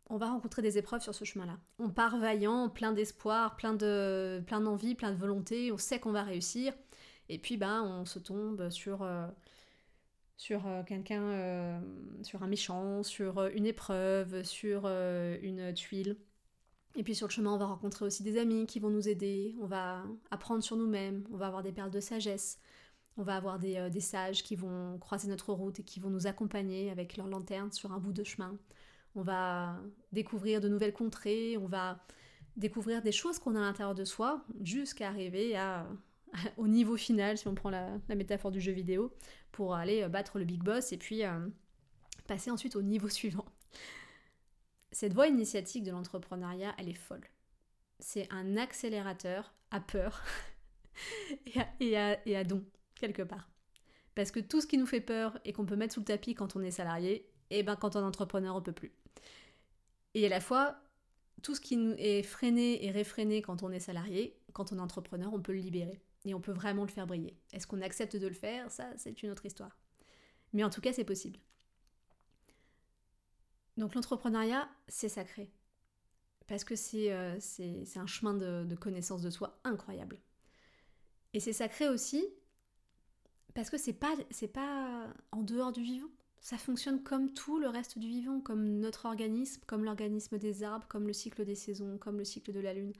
on 0.09 0.17
va 0.17 0.27
rencontrer 0.27 0.61
des 0.61 0.77
épreuves 0.77 1.01
sur 1.01 1.13
ce 1.13 1.25
chemin-là. 1.25 1.59
On 1.79 1.89
part 1.89 2.17
vaillant, 2.17 2.69
plein 2.69 2.93
d'espoir, 2.93 3.55
plein 3.55 3.73
de 3.73 4.41
plein 4.47 4.61
d'envie, 4.61 4.95
plein 4.95 5.11
de 5.11 5.17
volonté, 5.17 5.71
on 5.71 5.77
sait 5.77 5.99
qu'on 5.99 6.11
va 6.11 6.23
réussir. 6.23 6.73
Et 7.29 7.37
puis 7.37 7.57
ben 7.57 7.83
on 7.83 8.05
se 8.05 8.17
tombe 8.17 8.69
sur 8.69 9.07
sur 10.37 10.63
quelqu'un 10.87 11.81
sur 12.23 12.41
un 12.41 12.47
méchant, 12.47 13.03
sur 13.03 13.45
une 13.47 13.65
épreuve, 13.67 14.43
sur 14.43 14.87
une 14.87 15.73
tuile. 15.75 16.17
Et 16.97 17.03
puis 17.03 17.13
sur 17.13 17.27
le 17.27 17.31
chemin, 17.31 17.53
on 17.53 17.57
va 17.57 17.67
rencontrer 17.67 18.05
aussi 18.05 18.23
des 18.23 18.39
amis 18.39 18.65
qui 18.65 18.79
vont 18.79 18.89
nous 18.89 19.07
aider, 19.07 19.55
on 19.61 19.67
va 19.67 20.03
apprendre 20.31 20.63
sur 20.63 20.75
nous-mêmes, 20.75 21.23
on 21.31 21.37
va 21.37 21.45
avoir 21.45 21.61
des 21.61 21.71
perles 21.71 21.91
de 21.91 21.99
sagesse, 21.99 22.59
on 23.17 23.23
va 23.23 23.35
avoir 23.35 23.59
des, 23.59 23.77
euh, 23.77 23.89
des, 23.89 24.01
sages 24.01 24.43
qui 24.43 24.55
vont 24.55 24.97
croiser 24.97 25.27
notre 25.27 25.53
route 25.53 25.79
et 25.79 25.83
qui 25.83 25.99
vont 25.99 26.09
nous 26.09 26.25
accompagner 26.25 26.89
avec 26.89 27.15
leur 27.15 27.27
lanterne 27.27 27.71
sur 27.71 27.93
un 27.93 27.99
bout 27.99 28.13
de 28.13 28.23
chemin. 28.23 28.57
On 29.15 29.21
va 29.21 29.79
découvrir 30.11 30.59
de 30.59 30.67
nouvelles 30.69 30.93
contrées, 30.93 31.55
on 31.57 31.67
va 31.67 32.03
découvrir 32.55 33.03
des 33.03 33.11
choses 33.11 33.37
qu'on 33.37 33.55
a 33.55 33.59
à 33.59 33.61
l'intérieur 33.61 33.95
de 33.95 34.03
soi 34.03 34.43
jusqu'à 34.61 35.07
arriver 35.07 35.55
à, 35.55 35.87
au 36.57 36.67
niveau 36.67 36.97
final, 36.97 37.37
si 37.37 37.47
on 37.47 37.53
prend 37.53 37.69
la, 37.69 37.99
métaphore 38.09 38.51
du 38.51 38.59
jeu 38.59 38.71
vidéo, 38.71 39.13
pour 39.51 39.75
aller 39.75 40.01
euh, 40.01 40.09
battre 40.09 40.39
le 40.39 40.45
big 40.45 40.63
boss 40.63 40.91
et 40.91 40.97
puis 40.97 41.23
euh, 41.23 41.47
passer 42.27 42.49
ensuite 42.49 42.75
au 42.75 42.81
niveau 42.81 43.09
suivant. 43.09 43.45
Cette 44.91 45.13
voie 45.13 45.27
initiatique 45.27 45.83
de 45.83 45.91
l'entrepreneuriat, 45.91 46.73
elle 46.77 46.89
est 46.89 46.93
folle. 46.93 47.25
C'est 47.99 48.31
un 48.31 48.57
accélérateur 48.57 49.53
à 49.71 49.79
peur 49.79 50.23
et, 51.79 51.97
à, 51.97 52.43
don, 52.43 52.63
quelque 52.95 53.21
part. 53.21 53.49
Parce 54.15 54.31
que 54.31 54.39
tout 54.39 54.61
ce 54.61 54.67
qui 54.67 54.77
nous 54.77 54.85
fait 54.85 55.01
peur 55.01 55.39
et 55.45 55.53
qu'on 55.53 55.65
peut 55.65 55.75
mettre 55.75 55.93
sous 55.93 55.99
le 55.99 56.05
tapis 56.05 56.35
quand 56.35 56.55
on 56.55 56.61
est 56.61 56.71
salarié, 56.71 57.29
et 57.49 57.59
eh 57.59 57.63
ben 57.63 57.75
quand 57.75 57.95
on 57.95 58.01
est 58.01 58.03
entrepreneur, 58.03 58.55
on 58.55 58.61
peut 58.61 58.73
plus. 58.73 58.91
Et 60.13 60.25
à 60.25 60.29
la 60.29 60.41
fois, 60.41 60.75
tout 61.43 61.55
ce 61.55 61.61
qui 61.61 61.77
nous 61.77 61.93
est 61.97 62.23
freiné 62.23 62.85
et 62.85 62.91
réfréné 62.91 63.41
quand 63.41 63.63
on 63.63 63.71
est 63.71 63.79
salarié, 63.79 64.37
quand 64.53 64.71
on 64.71 64.77
est 64.77 64.81
entrepreneur, 64.81 65.33
on 65.33 65.41
peut 65.41 65.53
le 65.53 65.59
libérer. 65.59 66.01
Et 66.25 66.33
on 66.33 66.41
peut 66.41 66.51
vraiment 66.51 66.83
le 66.83 66.89
faire 66.89 67.07
briller. 67.07 67.37
Est-ce 67.53 67.67
qu'on 67.67 67.81
accepte 67.81 68.17
de 68.17 68.27
le 68.27 68.33
faire? 68.33 68.69
Ça, 68.69 68.89
c'est 68.97 69.23
une 69.23 69.29
autre 69.29 69.45
histoire. 69.45 69.77
Mais 70.51 70.63
en 70.63 70.69
tout 70.69 70.81
cas, 70.81 70.91
c'est 70.91 71.05
possible. 71.05 71.39
Donc 73.77 73.95
l'entrepreneuriat, 73.95 74.67
c'est 74.87 75.09
sacré. 75.09 75.51
Parce 76.47 76.63
que 76.63 76.75
c'est 76.75 77.11
euh, 77.11 77.37
un 77.95 78.07
chemin 78.07 78.33
de, 78.33 78.75
connaissance 78.75 79.21
de 79.21 79.29
soi 79.29 79.59
incroyable. 79.63 80.17
Et 81.33 81.39
c'est 81.39 81.53
sacré 81.53 81.89
aussi 81.89 82.25
parce 83.53 83.69
que 83.69 83.77
c'est 83.77 83.93
pas, 83.93 84.15
pas 84.53 85.07
en 85.31 85.41
dehors 85.41 85.71
du 85.71 85.81
vivant. 85.81 86.09
Ça 86.39 86.57
fonctionne 86.57 87.03
comme 87.03 87.33
tout 87.33 87.59
le 87.59 87.67
reste 87.67 87.97
du 87.97 88.07
vivant, 88.07 88.39
comme 88.39 88.79
notre 88.79 89.05
organisme, 89.05 89.61
comme 89.65 89.83
l'organisme 89.83 90.37
des 90.37 90.63
arbres, 90.63 90.87
comme 90.87 91.07
le 91.07 91.13
cycle 91.13 91.43
des 91.43 91.55
saisons, 91.55 91.97
comme 91.97 92.17
le 92.19 92.23
cycle 92.23 92.53
de 92.53 92.59
la 92.59 92.73
lune. 92.73 92.93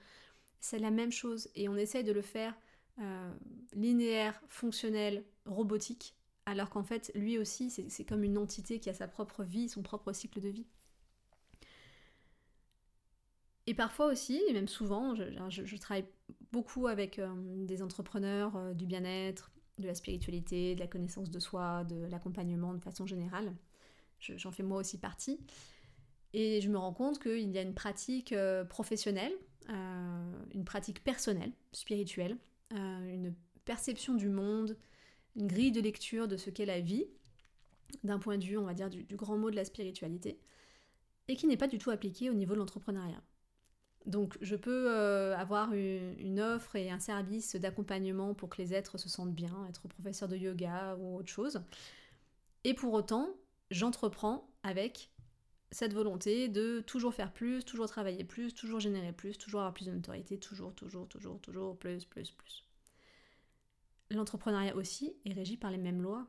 C'est 0.59 0.79
la 0.79 0.91
même 0.91 1.11
chose 1.11 1.49
et 1.55 1.69
on 1.69 1.77
essaye 1.77 2.03
de 2.03 2.11
le 2.11 2.23
faire 2.23 2.55
euh, 2.99 3.31
linéaire, 3.73 4.41
fonctionnel, 4.49 5.23
robotique, 5.45 6.16
alors 6.47 6.69
qu'en 6.69 6.83
fait, 6.83 7.12
lui 7.13 7.38
aussi, 7.38 7.69
c'est 7.69 8.05
comme 8.05 8.23
une 8.23 8.38
entité 8.38 8.79
qui 8.79 8.89
a 8.89 8.93
sa 8.93 9.05
propre 9.05 9.43
vie, 9.43 9.67
son 9.67 9.83
propre 9.83 10.13
cycle 10.13 10.39
de 10.39 10.47
vie. 10.47 10.65
Et 13.67 13.73
parfois 13.73 14.05
aussi, 14.05 14.41
et 14.47 14.53
même 14.53 14.69
souvent, 14.69 15.13
je, 15.13 15.75
travaille 15.75 16.05
beaucoup 16.53 16.88
avec 16.88 17.19
euh, 17.19 17.27
des 17.65 17.83
entrepreneurs 17.83 18.55
euh, 18.55 18.73
du 18.73 18.86
bien-être, 18.86 19.51
de 19.77 19.88
la 19.88 19.93
spiritualité, 19.93 20.73
de 20.73 20.79
la 20.79 20.88
connaissance 20.88 21.29
de 21.29 21.38
soi, 21.38 21.83
de 21.83 22.05
l'accompagnement 22.05 22.73
de 22.73 22.79
façon 22.79 23.05
générale. 23.05 23.53
J'en 24.19 24.51
fais 24.51 24.63
moi 24.63 24.79
aussi 24.79 24.97
partie. 24.97 25.41
Et 26.31 26.62
je 26.62 26.69
me 26.69 26.77
rends 26.77 26.93
compte 26.93 27.21
qu'il 27.21 27.51
y 27.51 27.57
a 27.57 27.62
une 27.62 27.75
pratique 27.75 28.31
euh, 28.31 28.63
professionnelle, 28.63 29.33
une 29.67 30.63
pratique 30.63 31.03
personnelle, 31.03 31.51
spirituelle, 31.73 32.38
une 32.71 33.36
perception 33.65 34.15
du 34.15 34.29
monde, 34.29 34.77
une 35.38 35.47
grille 35.47 35.71
de 35.71 35.80
lecture 35.80 36.28
de 36.28 36.36
ce 36.36 36.50
qu'est 36.50 36.65
la 36.65 36.82
vie, 36.82 37.06
d'un 38.04 38.19
point 38.19 38.38
de 38.38 38.43
vue, 38.43 38.58
on 38.58 38.65
va 38.65 38.73
dire, 38.73 38.89
du, 38.89 39.15
grand 39.15 39.38
mot 39.38 39.50
de 39.50 39.56
la 39.56 39.63
spiritualité, 39.63 40.39
et 41.28 41.36
qui 41.36 41.47
n'est 41.47 41.58
pas 41.58 41.67
du 41.67 41.78
tout 41.78 41.91
appliqué 41.91 42.30
au 42.30 42.34
niveau 42.34 42.54
de 42.54 42.60
l'entrepreneuriat. 42.60 43.21
Donc 44.06 44.38
je 44.41 44.56
peux 44.56 44.89
euh, 44.89 45.36
avoir 45.36 45.73
une, 45.73 46.39
offre 46.39 46.76
et 46.76 46.89
un 46.89 47.00
service 47.00 47.56
d'accompagnement 47.56 48.34
pour 48.34 48.50
que 48.50 48.62
les 48.62 48.73
êtres 48.73 48.97
se 48.97 49.10
sentent 49.10 49.34
bien, 49.34 49.65
être 49.69 49.88
professeur 49.88 50.30
de 50.30 50.38
yoga 50.38 50.95
ou 51.00 51.17
autre 51.17 51.30
chose. 51.30 51.62
Et 52.63 52.73
pour 52.73 52.93
autant, 52.93 53.30
j'entreprends 53.69 54.50
avec 54.63 55.12
cette 55.71 55.93
volonté 55.93 56.47
de 56.47 56.80
toujours 56.80 57.13
faire 57.13 57.34
plus, 57.34 57.65
toujours 57.65 57.88
travailler 57.88 58.23
plus, 58.23 58.54
toujours 58.54 58.80
générer 58.80 59.12
plus, 59.12 59.38
toujours 59.38 59.60
avoir 59.60 59.73
plus 59.73 59.88
de 59.88 59.91
notoriété, 59.91 60.39
toujours, 60.39 60.73
toujours, 60.73 61.08
toujours, 61.10 61.41
toujours, 61.41 61.78
plus, 61.78 62.06
plus, 62.06 62.32
plus. 62.32 62.66
L'entrepreneuriat 64.10 64.76
aussi 64.76 65.15
est 65.26 65.34
régi 65.34 65.58
par 65.58 65.72
les 65.72 65.78
mêmes 65.78 66.02
lois, 66.02 66.28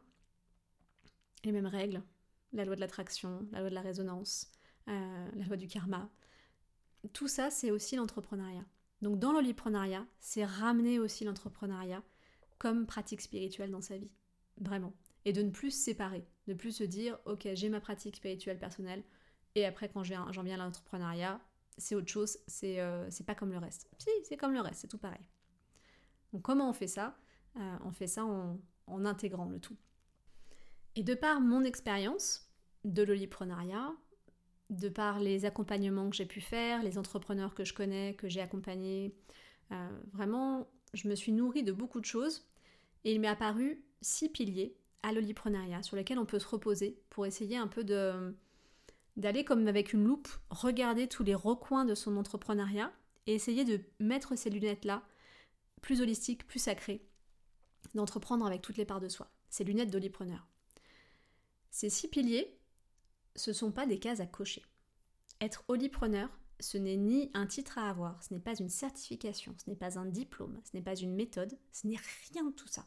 les 1.45 1.53
mêmes 1.53 1.67
règles, 1.67 2.03
la 2.53 2.65
loi 2.65 2.75
de 2.75 2.81
l'attraction, 2.81 3.47
la 3.53 3.61
loi 3.61 3.71
de 3.71 3.75
la 3.75 3.81
résonance, 3.81 4.51
euh, 4.89 5.31
la 5.35 5.45
loi 5.47 5.57
du 5.57 5.69
karma. 5.69 6.11
Tout 7.13 7.29
ça, 7.29 7.51
c'est 7.51 7.71
aussi 7.71 7.97
l'entrepreneuriat. 7.97 8.65
Donc 9.03 9.19
dans 9.19 9.33
l'oliprenariat, 9.33 10.07
c'est 10.19 10.45
ramener 10.45 10.99
aussi 10.99 11.25
l'entrepreneuriat 11.25 12.03
comme 12.59 12.87
pratique 12.87 13.21
spirituelle 13.21 13.71
dans 13.71 13.81
sa 13.81 13.97
vie. 13.97 14.11
Vraiment. 14.61 14.93
Et 15.25 15.33
de 15.33 15.43
ne 15.43 15.51
plus 15.51 15.71
se 15.71 15.85
séparer, 15.85 16.27
de 16.49 16.55
plus 16.55 16.73
se 16.73 16.85
dire, 16.85 17.19
ok, 17.27 17.49
j'ai 17.55 17.69
ma 17.69 17.81
pratique 17.81 18.17
spirituelle 18.17 18.59
personnelle, 18.59 19.05
et 19.55 19.65
après, 19.65 19.89
quand 19.89 20.05
j'en 20.05 20.43
viens 20.43 20.55
à 20.55 20.65
l'entrepreneuriat, 20.65 21.41
c'est 21.77 21.95
autre 21.95 22.09
chose, 22.09 22.39
euh, 22.65 23.07
c'est 23.11 23.25
pas 23.25 23.35
comme 23.35 23.53
le 23.53 23.59
reste. 23.59 23.89
Si, 23.99 24.11
c'est 24.25 24.37
comme 24.37 24.53
le 24.53 24.61
reste, 24.61 24.81
c'est 24.81 24.89
tout 24.89 24.99
pareil. 24.99 25.27
Donc 26.33 26.43
comment 26.43 26.69
on 26.69 26.73
fait 26.73 26.89
ça? 26.89 27.17
Euh, 27.59 27.77
On 27.85 27.93
fait 27.93 28.07
ça 28.07 28.25
en, 28.25 29.05
intégrant 29.05 29.47
le 29.47 29.61
tout. 29.61 29.77
Et 30.97 31.03
de 31.03 31.15
par 31.15 31.41
mon 31.41 31.63
expérience 31.63 32.51
de 32.85 33.03
l'oliprenariat, 33.03 33.93
de 34.71 34.89
par 34.89 35.21
les 35.21 35.45
accompagnements 35.45 36.11
que 36.11 36.17
j'ai 36.17 36.27
pu 36.27 36.41
faire, 36.41 36.83
les 36.83 36.99
entrepreneurs 36.99 37.55
que 37.55 37.65
je 37.65 37.75
connais, 37.75 38.15
que 38.15 38.29
j'ai 38.29 38.41
accompagnés, 38.41 39.15
euh, 39.73 39.89
vraiment, 40.13 40.69
je 40.95 41.09
me 41.09 41.15
suis 41.15 41.33
nourrie 41.33 41.63
de 41.63 41.73
beaucoup 41.73 42.01
de 42.01 42.07
choses 42.07 42.49
et 43.05 43.13
il 43.13 43.21
m'est 43.21 43.29
apparu 43.29 43.83
six 44.01 44.29
piliers 44.29 44.77
à 45.03 45.13
l'oliprenariat 45.13 45.83
sur 45.83 45.97
lesquels 45.97 46.19
on 46.19 46.27
peut 46.27 46.39
se 46.39 46.49
reposer 46.49 47.01
pour 47.11 47.27
essayer 47.27 47.57
un 47.57 47.69
peu 47.69 47.85
d'aller 49.17 49.45
comme 49.45 49.67
avec 49.69 49.93
une 49.93 50.05
loupe 50.05 50.29
regarder 50.51 51.07
tous 51.09 51.23
les 51.23 51.35
recoins 51.35 51.85
de 51.85 51.95
son 51.95 52.17
entrepreneuriat 52.17 52.93
et 53.27 53.35
essayer 53.35 53.65
de 53.65 53.81
mettre 54.01 54.37
ces 54.37 54.51
lunettes-là 54.51 55.03
plus 55.81 56.01
holistiques, 56.01 56.47
plus 56.47 56.59
sacrées, 56.59 57.07
d'entreprendre 57.99 58.47
avec 58.47 58.63
toutes 58.63 58.77
les 58.77 58.85
parts 58.85 59.01
de 59.01 59.09
soi. 59.09 59.31
Ces 59.51 59.65
lunettes 59.65 59.91
d'olipreneur. 59.91 60.47
Ces 61.71 61.91
six 61.91 62.09
piliers, 62.09 62.59
ce 63.37 63.51
ne 63.51 63.55
sont 63.55 63.73
pas 63.73 63.87
des 63.87 63.99
cases 63.99 64.21
à 64.21 64.27
cocher. 64.27 64.65
Être 65.41 65.65
olipreneur, 65.69 66.31
ce 66.61 66.79
n'est 66.79 66.97
ni 66.97 67.31
un 67.35 67.47
titre 67.47 67.79
à 67.79 67.89
avoir, 67.89 68.23
ce 68.23 68.35
n'est 68.35 68.41
pas 68.41 68.57
une 68.57 68.69
certification, 68.69 69.55
ce 69.63 69.71
n'est 69.71 69.77
pas 69.77 69.99
un 69.99 70.07
diplôme, 70.07 70.61
ce 70.65 70.77
n'est 70.77 70.83
pas 70.83 70.97
une 70.97 71.15
méthode, 71.15 71.57
ce 71.73 71.87
n'est 71.87 72.01
rien 72.33 72.45
de 72.45 72.55
tout 72.55 72.69
ça. 72.69 72.87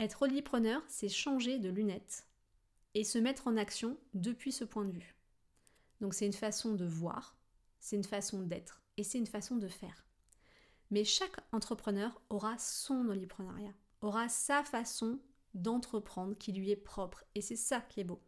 Être 0.00 0.22
olipreneur, 0.22 0.82
c'est 0.88 1.08
changer 1.08 1.58
de 1.58 1.68
lunettes 1.68 2.26
et 2.94 3.04
se 3.04 3.18
mettre 3.18 3.46
en 3.46 3.56
action 3.56 3.98
depuis 4.14 4.52
ce 4.52 4.64
point 4.64 4.84
de 4.84 4.92
vue. 4.92 5.14
Donc 6.00 6.14
c'est 6.14 6.26
une 6.26 6.32
façon 6.32 6.74
de 6.74 6.84
voir, 6.84 7.36
c'est 7.80 7.96
une 7.96 8.04
façon 8.04 8.42
d'être 8.42 8.82
et 8.96 9.04
c'est 9.04 9.18
une 9.18 9.26
façon 9.26 9.56
de 9.56 9.68
faire. 9.68 10.03
Mais 10.90 11.04
chaque 11.04 11.36
entrepreneur 11.52 12.20
aura 12.30 12.56
son 12.58 13.08
oliprenariat, 13.08 13.74
aura 14.00 14.28
sa 14.28 14.62
façon 14.62 15.18
d'entreprendre 15.54 16.36
qui 16.36 16.52
lui 16.52 16.70
est 16.70 16.76
propre 16.76 17.24
et 17.34 17.40
c'est 17.40 17.56
ça 17.56 17.80
qui 17.80 18.00
est 18.00 18.04
beau. 18.04 18.20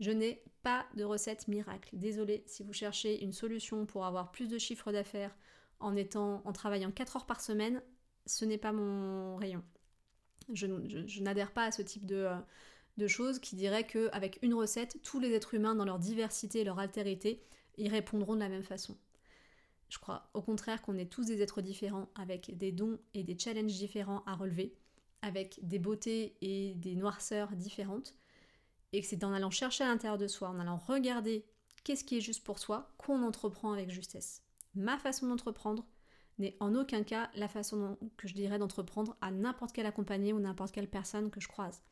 Je 0.00 0.10
n'ai 0.10 0.42
pas 0.62 0.86
de 0.96 1.04
recette 1.04 1.46
miracle. 1.48 1.90
Désolé 1.92 2.42
si 2.46 2.62
vous 2.62 2.72
cherchez 2.72 3.22
une 3.22 3.32
solution 3.32 3.86
pour 3.86 4.04
avoir 4.04 4.32
plus 4.32 4.48
de 4.48 4.58
chiffre 4.58 4.92
d'affaires 4.92 5.36
en 5.80 5.94
en 5.96 6.52
travaillant 6.52 6.90
4 6.90 7.16
heures 7.16 7.26
par 7.26 7.40
semaine, 7.40 7.82
ce 8.26 8.44
n'est 8.44 8.58
pas 8.58 8.72
mon 8.72 9.36
rayon. 9.36 9.62
Je, 10.52 10.66
n'adhère 11.20 11.52
pas 11.52 11.64
à 11.64 11.72
ce 11.72 11.82
type 11.82 12.06
de, 12.06 12.16
euh, 12.16 12.36
de 12.96 13.06
choses 13.06 13.38
qui 13.38 13.56
diraient 13.56 13.86
qu'avec 13.86 14.38
une 14.42 14.54
recette, 14.54 15.00
tous 15.02 15.20
les 15.20 15.32
êtres 15.32 15.54
humains, 15.54 15.74
dans 15.74 15.84
leur 15.84 15.98
diversité 15.98 16.60
et 16.60 16.64
leur 16.64 16.78
altérité, 16.78 17.42
y 17.76 17.88
répondront 17.88 18.34
de 18.34 18.40
la 18.40 18.48
même 18.48 18.62
façon. 18.62 18.96
Je 19.94 20.00
crois 20.00 20.28
au 20.34 20.42
contraire 20.42 20.82
qu'on 20.82 20.98
est 20.98 21.06
tous 21.06 21.26
des 21.26 21.40
êtres 21.40 21.62
différents, 21.62 22.08
avec 22.16 22.58
des 22.58 22.72
dons 22.72 22.98
et 23.14 23.22
des 23.22 23.38
challenges 23.38 23.74
différents 23.74 24.24
à 24.26 24.34
relever, 24.34 24.74
avec 25.22 25.60
des 25.62 25.78
beautés 25.78 26.36
et 26.40 26.74
des 26.74 26.96
noirceurs 26.96 27.52
différentes, 27.52 28.16
et 28.92 29.00
que 29.00 29.06
c'est 29.06 29.22
en 29.22 29.32
allant 29.32 29.52
chercher 29.52 29.84
à 29.84 29.86
l'intérieur 29.86 30.18
de 30.18 30.26
soi, 30.26 30.48
en 30.48 30.58
allant 30.58 30.78
regarder 30.78 31.46
qu'est-ce 31.84 32.02
qui 32.02 32.16
est 32.16 32.20
juste 32.20 32.42
pour 32.42 32.58
soi, 32.58 32.92
qu'on 32.98 33.22
entreprend 33.22 33.72
avec 33.72 33.88
justesse. 33.88 34.42
Ma 34.74 34.98
façon 34.98 35.28
d'entreprendre 35.28 35.86
n'est 36.38 36.56
en 36.58 36.74
aucun 36.74 37.04
cas 37.04 37.30
la 37.36 37.46
façon 37.46 37.96
que 38.16 38.26
je 38.26 38.34
dirais 38.34 38.58
d'entreprendre 38.58 39.16
à 39.20 39.30
n'importe 39.30 39.76
quel 39.76 39.86
accompagné 39.86 40.32
ou 40.32 40.40
n'importe 40.40 40.74
quelle 40.74 40.90
personne 40.90 41.30
que 41.30 41.40
je 41.40 41.46
croise. 41.46 41.84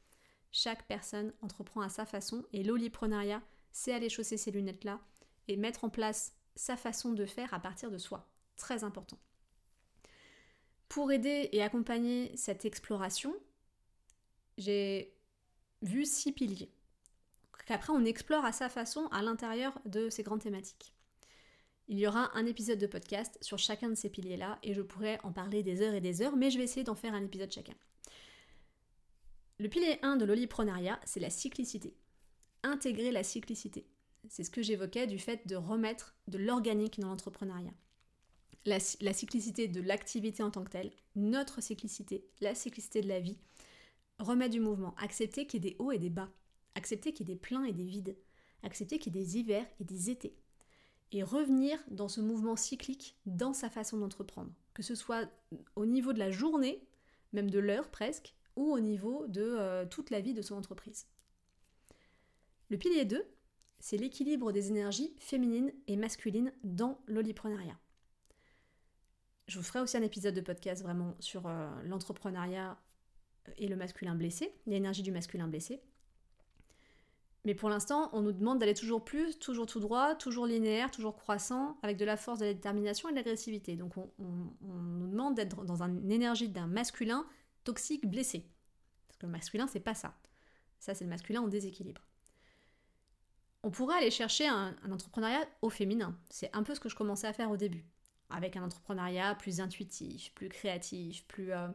Chaque 0.50 0.88
personne 0.88 1.32
entreprend 1.40 1.82
à 1.82 1.88
sa 1.88 2.04
façon 2.04 2.44
et 2.52 2.64
l'oliprenariat, 2.64 3.42
c'est 3.70 3.92
aller 3.92 4.08
chausser 4.08 4.38
ces 4.38 4.50
lunettes-là 4.50 4.98
et 5.46 5.56
mettre 5.56 5.84
en 5.84 5.88
place 5.88 6.34
sa 6.56 6.76
façon 6.76 7.12
de 7.12 7.26
faire 7.26 7.52
à 7.54 7.60
partir 7.60 7.90
de 7.90 7.98
soi. 7.98 8.28
Très 8.56 8.84
important. 8.84 9.18
Pour 10.88 11.10
aider 11.10 11.48
et 11.52 11.62
accompagner 11.62 12.36
cette 12.36 12.64
exploration, 12.64 13.34
j'ai 14.58 15.14
vu 15.80 16.04
six 16.04 16.32
piliers. 16.32 16.70
Qu'après 17.66 17.92
on 17.92 18.04
explore 18.04 18.44
à 18.44 18.52
sa 18.52 18.68
façon 18.68 19.06
à 19.06 19.22
l'intérieur 19.22 19.78
de 19.84 20.10
ces 20.10 20.22
grandes 20.22 20.42
thématiques. 20.42 20.92
Il 21.88 21.98
y 21.98 22.06
aura 22.06 22.30
un 22.36 22.46
épisode 22.46 22.78
de 22.78 22.86
podcast 22.86 23.38
sur 23.40 23.58
chacun 23.58 23.88
de 23.88 23.94
ces 23.94 24.08
piliers-là 24.08 24.58
et 24.62 24.74
je 24.74 24.82
pourrais 24.82 25.18
en 25.24 25.32
parler 25.32 25.62
des 25.62 25.82
heures 25.82 25.94
et 25.94 26.00
des 26.00 26.22
heures, 26.22 26.36
mais 26.36 26.50
je 26.50 26.58
vais 26.58 26.64
essayer 26.64 26.84
d'en 26.84 26.94
faire 26.94 27.14
un 27.14 27.24
épisode 27.24 27.52
chacun. 27.52 27.74
Le 29.58 29.68
pilier 29.68 29.98
1 30.02 30.16
de 30.16 30.24
l'oliprenariat, 30.24 30.98
c'est 31.04 31.20
la 31.20 31.30
cyclicité. 31.30 31.94
Intégrer 32.62 33.12
la 33.12 33.22
cyclicité. 33.22 33.86
C'est 34.28 34.44
ce 34.44 34.50
que 34.50 34.62
j'évoquais 34.62 35.06
du 35.06 35.18
fait 35.18 35.46
de 35.46 35.56
remettre 35.56 36.14
de 36.28 36.38
l'organique 36.38 37.00
dans 37.00 37.08
l'entrepreneuriat. 37.08 37.74
La, 38.64 38.78
cyclicité 38.78 39.66
de 39.66 39.80
l'activité 39.80 40.42
en 40.42 40.50
tant 40.50 40.62
que 40.62 40.70
telle, 40.70 40.92
notre 41.16 41.60
cyclicité, 41.60 42.24
la 42.40 42.54
cyclicité 42.54 43.00
de 43.00 43.08
la 43.08 43.18
vie, 43.18 43.36
remettre 44.20 44.52
du 44.52 44.60
mouvement, 44.60 44.94
accepter 44.98 45.46
qu'il 45.46 45.64
y 45.64 45.66
ait 45.66 45.70
des 45.70 45.76
hauts 45.80 45.90
et 45.90 45.98
des 45.98 46.10
bas, 46.10 46.30
accepter 46.76 47.12
qu'il 47.12 47.28
y 47.28 47.32
ait 47.32 47.34
des 47.34 47.40
pleins 47.40 47.64
et 47.64 47.72
des 47.72 47.84
vides, 47.84 48.16
accepter 48.62 49.00
qu'il 49.00 49.16
y 49.16 49.18
ait 49.18 49.24
des 49.24 49.38
hivers 49.38 49.66
et 49.80 49.84
des 49.84 50.10
étés, 50.10 50.36
et 51.10 51.24
revenir 51.24 51.78
dans 51.90 52.08
ce 52.08 52.20
mouvement 52.20 52.54
cyclique 52.54 53.16
dans 53.26 53.52
sa 53.52 53.68
façon 53.68 53.98
d'entreprendre, 53.98 54.52
que 54.74 54.84
ce 54.84 54.94
soit 54.94 55.28
au 55.74 55.84
niveau 55.84 56.12
de 56.12 56.20
la 56.20 56.30
journée, 56.30 56.86
même 57.32 57.50
de 57.50 57.58
l'heure 57.58 57.90
presque, 57.90 58.34
ou 58.54 58.70
au 58.72 58.78
niveau 58.78 59.26
de 59.26 59.42
euh, 59.42 59.86
toute 59.86 60.10
la 60.10 60.20
vie 60.20 60.34
de 60.34 60.42
son 60.42 60.54
entreprise. 60.54 61.06
Le 62.70 62.78
pilier 62.78 63.04
2, 63.04 63.26
c'est 63.82 63.96
l'équilibre 63.96 64.52
des 64.52 64.68
énergies 64.68 65.12
féminines 65.18 65.72
et 65.88 65.96
masculines 65.96 66.52
dans 66.62 67.00
l'oliprenariat. 67.08 67.76
Je 69.48 69.58
vous 69.58 69.64
ferai 69.64 69.80
aussi 69.80 69.96
un 69.96 70.02
épisode 70.02 70.36
de 70.36 70.40
podcast 70.40 70.84
vraiment 70.84 71.16
sur 71.18 71.48
euh, 71.48 71.68
l'entrepreneuriat 71.82 72.78
et 73.58 73.66
le 73.66 73.74
masculin 73.74 74.14
blessé, 74.14 74.54
l'énergie 74.66 75.02
du 75.02 75.10
masculin 75.10 75.48
blessé. 75.48 75.82
Mais 77.44 77.56
pour 77.56 77.68
l'instant, 77.70 78.08
on 78.12 78.22
nous 78.22 78.30
demande 78.30 78.60
d'aller 78.60 78.74
toujours 78.74 79.04
plus, 79.04 79.36
toujours 79.40 79.66
tout 79.66 79.80
droit, 79.80 80.14
toujours 80.14 80.46
linéaire, 80.46 80.92
toujours 80.92 81.16
croissant, 81.16 81.76
avec 81.82 81.96
de 81.96 82.04
la 82.04 82.16
force, 82.16 82.38
de 82.38 82.44
la 82.44 82.54
détermination 82.54 83.08
et 83.08 83.12
de 83.12 83.16
l'agressivité. 83.16 83.74
Donc 83.74 83.96
on, 83.96 84.08
nous 84.20 85.08
demande 85.08 85.34
d'être 85.34 85.64
dans 85.64 85.82
une 85.82 86.12
énergie 86.12 86.48
d'un 86.48 86.68
masculin 86.68 87.26
toxique, 87.64 88.08
blessé. 88.08 88.46
Parce 89.08 89.18
que 89.18 89.26
le 89.26 89.32
masculin, 89.32 89.66
c'est 89.66 89.80
pas 89.80 89.94
ça. 89.94 90.16
Ça, 90.78 90.94
c'est 90.94 91.02
le 91.02 91.10
masculin 91.10 91.40
en 91.40 91.48
déséquilibre. 91.48 92.02
On 93.62 93.70
pourrait 93.70 93.96
aller 93.96 94.10
chercher 94.10 94.46
un, 94.48 94.76
entrepreneuriat 94.90 95.46
au 95.62 95.70
féminin. 95.70 96.18
C'est 96.30 96.54
un 96.54 96.62
peu 96.62 96.74
ce 96.74 96.80
que 96.80 96.88
je 96.88 96.96
commençais 96.96 97.26
à 97.26 97.32
faire 97.32 97.50
au 97.50 97.56
début. 97.56 97.84
Avec 98.28 98.56
un 98.56 98.64
entrepreneuriat 98.64 99.34
plus 99.34 99.60
intuitif, 99.60 100.32
plus 100.34 100.48
créatif, 100.48 101.26
plus, 101.28 101.52
euh, 101.52 101.68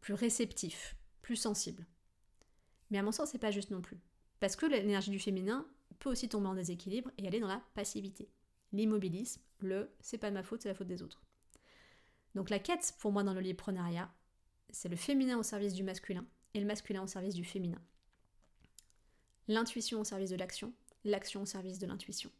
plus 0.00 0.14
réceptif, 0.14 0.96
plus 1.22 1.36
sensible. 1.36 1.86
Mais 2.90 2.98
à 2.98 3.02
mon 3.02 3.12
sens, 3.12 3.30
c'est 3.30 3.38
pas 3.38 3.50
juste 3.50 3.70
non 3.70 3.82
plus. 3.82 4.00
Parce 4.40 4.56
que 4.56 4.66
l'énergie 4.66 5.10
du 5.10 5.18
féminin 5.18 5.66
peut 5.98 6.10
aussi 6.10 6.28
tomber 6.28 6.48
en 6.48 6.54
déséquilibre 6.54 7.10
et 7.18 7.26
aller 7.26 7.40
dans 7.40 7.48
la 7.48 7.62
passivité. 7.74 8.28
L'immobilisme, 8.72 9.40
le 9.60 9.90
c'est 10.00 10.18
pas 10.18 10.30
de 10.30 10.34
ma 10.34 10.42
faute, 10.42 10.62
c'est 10.62 10.68
la 10.68 10.74
faute 10.74 10.88
des 10.88 11.02
autres. 11.02 11.22
Donc 12.34 12.50
la 12.50 12.58
quête 12.58 12.94
pour 12.98 13.12
moi 13.12 13.22
dans 13.22 13.34
le 13.34 13.40
librenariat, 13.40 14.12
c'est 14.70 14.88
le 14.88 14.96
féminin 14.96 15.38
au 15.38 15.42
service 15.42 15.74
du 15.74 15.82
masculin 15.82 16.26
et 16.54 16.60
le 16.60 16.66
masculin 16.66 17.02
au 17.02 17.06
service 17.06 17.34
du 17.34 17.44
féminin. 17.44 17.80
L'intuition 19.48 20.00
au 20.00 20.04
service 20.04 20.30
de 20.30 20.36
l'action, 20.36 20.72
l'action 21.04 21.42
au 21.42 21.46
service 21.46 21.78
de 21.78 21.86
l'intuition. 21.86 22.30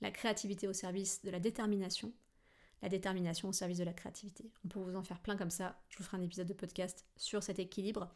La 0.00 0.10
créativité 0.10 0.68
au 0.68 0.72
service 0.72 1.22
de 1.22 1.30
la 1.30 1.40
détermination, 1.40 2.12
la 2.82 2.88
détermination 2.88 3.48
au 3.48 3.52
service 3.52 3.78
de 3.78 3.84
la 3.84 3.92
créativité. 3.92 4.50
On 4.64 4.68
peut 4.68 4.80
vous 4.80 4.96
en 4.96 5.02
faire 5.02 5.20
plein 5.20 5.36
comme 5.36 5.50
ça. 5.50 5.80
Je 5.88 5.98
vous 5.98 6.04
ferai 6.04 6.16
un 6.16 6.22
épisode 6.22 6.46
de 6.46 6.54
podcast 6.54 7.06
sur 7.16 7.42
cet 7.42 7.58
équilibre 7.58 8.08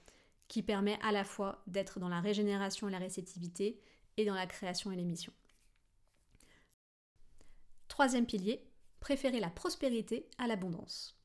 qui 0.49 0.63
permet 0.63 0.99
à 1.03 1.13
la 1.13 1.25
fois 1.25 1.63
d'être 1.67 1.99
dans 1.99 2.09
la 2.09 2.21
régénération 2.21 2.89
et 2.89 2.93
la 2.93 2.99
réceptivité 2.99 3.81
et 4.17 4.25
dans 4.25 4.35
la 4.35 4.47
création 4.47 4.93
et 4.93 4.97
l'émission. 4.97 5.33
Troisième 7.89 8.27
pilier, 8.27 8.65
préférer 9.01 9.41
la 9.41 9.51
prospérité 9.51 10.29
à 10.39 10.47
l'abondance. 10.47 11.19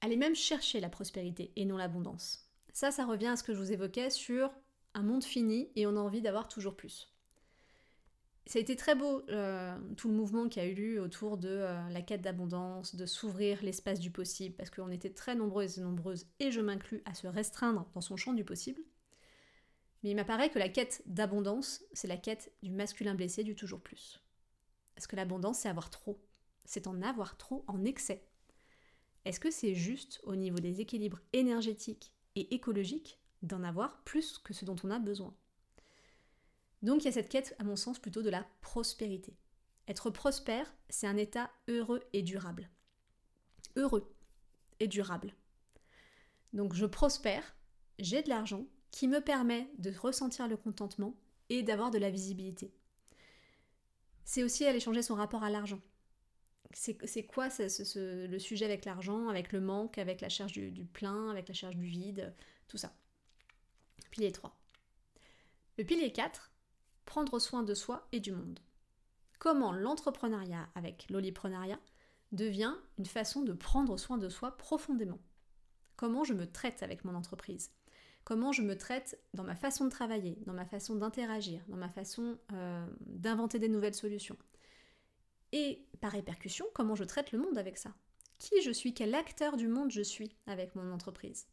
Allez 0.00 0.16
même 0.16 0.34
chercher 0.34 0.80
la 0.80 0.88
prospérité 0.88 1.52
et 1.56 1.64
non 1.64 1.76
l'abondance. 1.76 2.48
Ça, 2.72 2.90
ça 2.90 3.04
revient 3.04 3.26
à 3.26 3.36
ce 3.36 3.42
que 3.42 3.52
je 3.52 3.58
vous 3.58 3.72
évoquais 3.72 4.10
sur 4.10 4.50
un 4.94 5.02
monde 5.02 5.24
fini 5.24 5.70
et 5.76 5.86
on 5.86 5.96
a 5.96 6.00
envie 6.00 6.22
d'avoir 6.22 6.48
toujours 6.48 6.76
plus. 6.76 7.12
Ça 8.46 8.58
a 8.58 8.62
été 8.62 8.74
très 8.74 8.96
beau, 8.96 9.22
euh, 9.28 9.78
tout 9.96 10.08
le 10.08 10.14
mouvement 10.14 10.48
qui 10.48 10.58
a 10.58 10.66
eu 10.66 10.74
lieu 10.74 11.00
autour 11.00 11.36
de 11.36 11.48
euh, 11.48 11.88
la 11.90 12.02
quête 12.02 12.22
d'abondance, 12.22 12.96
de 12.96 13.06
s'ouvrir 13.06 13.62
l'espace 13.62 14.00
du 14.00 14.10
possible, 14.10 14.56
parce 14.56 14.70
qu'on 14.70 14.90
était 14.90 15.12
très 15.12 15.36
nombreuses 15.36 15.78
et 15.78 15.82
nombreuses, 15.82 16.26
et 16.40 16.50
je 16.50 16.60
m'inclus, 16.60 17.02
à 17.04 17.14
se 17.14 17.28
restreindre 17.28 17.86
dans 17.94 18.00
son 18.00 18.16
champ 18.16 18.32
du 18.32 18.44
possible. 18.44 18.82
Mais 20.02 20.10
il 20.10 20.16
m'apparaît 20.16 20.50
que 20.50 20.58
la 20.58 20.68
quête 20.68 21.02
d'abondance, 21.06 21.84
c'est 21.92 22.08
la 22.08 22.16
quête 22.16 22.52
du 22.62 22.72
masculin 22.72 23.14
blessé 23.14 23.44
du 23.44 23.54
toujours 23.54 23.80
plus. 23.80 24.20
Est-ce 24.96 25.06
que 25.06 25.16
l'abondance, 25.16 25.60
c'est 25.60 25.68
avoir 25.68 25.90
trop? 25.90 26.20
C'est 26.64 26.88
en 26.88 27.02
avoir 27.02 27.36
trop 27.36 27.64
en 27.68 27.84
excès? 27.84 28.26
Est-ce 29.26 29.38
que 29.38 29.52
c'est 29.52 29.74
juste 29.74 30.20
au 30.24 30.34
niveau 30.34 30.58
des 30.58 30.80
équilibres 30.80 31.20
énergétiques 31.32 32.12
et 32.34 32.52
écologiques 32.52 33.19
d'en 33.42 33.62
avoir 33.62 34.02
plus 34.04 34.38
que 34.38 34.52
ce 34.52 34.64
dont 34.64 34.76
on 34.84 34.90
a 34.90 34.98
besoin 34.98 35.34
donc 36.82 37.02
il 37.02 37.06
y 37.06 37.08
a 37.08 37.12
cette 37.12 37.28
quête, 37.28 37.54
à 37.58 37.64
mon 37.64 37.76
sens, 37.76 37.98
plutôt 37.98 38.22
de 38.22 38.30
la 38.30 38.46
prospérité. 38.62 39.36
Être 39.86 40.10
prospère, 40.10 40.72
c'est 40.88 41.06
un 41.06 41.16
état 41.16 41.50
heureux 41.68 42.02
et 42.12 42.22
durable. 42.22 42.70
Heureux 43.76 44.14
et 44.78 44.88
durable. 44.88 45.34
Donc 46.52 46.74
je 46.74 46.86
prospère, 46.86 47.54
j'ai 47.98 48.22
de 48.22 48.28
l'argent 48.28 48.66
qui 48.90 49.08
me 49.08 49.20
permet 49.20 49.70
de 49.78 49.92
ressentir 49.96 50.48
le 50.48 50.56
contentement 50.56 51.14
et 51.48 51.62
d'avoir 51.62 51.90
de 51.90 51.98
la 51.98 52.10
visibilité. 52.10 52.72
C'est 54.24 54.42
aussi 54.42 54.64
aller 54.64 54.80
changer 54.80 55.02
son 55.02 55.14
rapport 55.14 55.44
à 55.44 55.50
l'argent. 55.50 55.80
C'est 56.72 57.26
quoi 57.26 57.48
le 57.58 58.38
sujet 58.38 58.64
avec 58.64 58.84
l'argent, 58.84 59.28
avec 59.28 59.52
le 59.52 59.60
manque, 59.60 59.98
avec 59.98 60.20
la 60.20 60.28
charge 60.28 60.52
du, 60.52 60.84
plein, 60.84 61.28
avec 61.28 61.48
la 61.48 61.54
charge 61.54 61.76
du 61.76 61.86
vide, 61.86 62.32
tout 62.68 62.76
ça. 62.76 62.94
Pilier 64.10 64.32
3. 64.32 64.56
Le 65.78 65.84
pilier 65.84 66.12
4, 66.12 66.50
prendre 67.04 67.38
soin 67.38 67.62
de 67.62 67.74
soi 67.74 68.06
et 68.12 68.20
du 68.20 68.32
monde. 68.32 68.60
Comment 69.38 69.72
l'entrepreneuriat 69.72 70.68
avec 70.74 71.06
l'oliprenariat 71.10 71.80
devient 72.32 72.74
une 72.98 73.06
façon 73.06 73.42
de 73.42 73.52
prendre 73.52 73.96
soin 73.96 74.18
de 74.18 74.28
soi 74.28 74.56
profondément? 74.56 75.20
Comment 75.96 76.24
je 76.24 76.34
me 76.34 76.50
traite 76.50 76.82
avec 76.82 77.04
mon 77.04 77.14
entreprise? 77.14 77.72
Comment 78.24 78.52
je 78.52 78.62
me 78.62 78.76
traite 78.76 79.18
dans 79.32 79.44
ma 79.44 79.56
façon 79.56 79.86
de 79.86 79.90
travailler, 79.90 80.38
dans 80.46 80.52
ma 80.52 80.66
façon 80.66 80.94
d'interagir, 80.94 81.64
dans 81.68 81.76
ma 81.76 81.88
façon 81.88 82.38
euh, 82.52 82.86
d'inventer 83.00 83.58
des 83.58 83.68
nouvelles 83.68 83.94
solutions? 83.94 84.36
Et 85.52 85.86
par 86.00 86.12
répercussion, 86.12 86.66
comment 86.74 86.94
je 86.94 87.04
traite 87.04 87.32
le 87.32 87.38
monde 87.38 87.58
avec 87.58 87.78
ça? 87.78 87.94
Qui 88.38 88.62
je 88.62 88.70
suis, 88.70 88.94
quel 88.94 89.14
acteur 89.14 89.56
du 89.56 89.68
monde 89.68 89.90
je 89.90 90.02
suis 90.02 90.36
avec 90.46 90.74
mon 90.74 90.92
entreprise? 90.92 91.46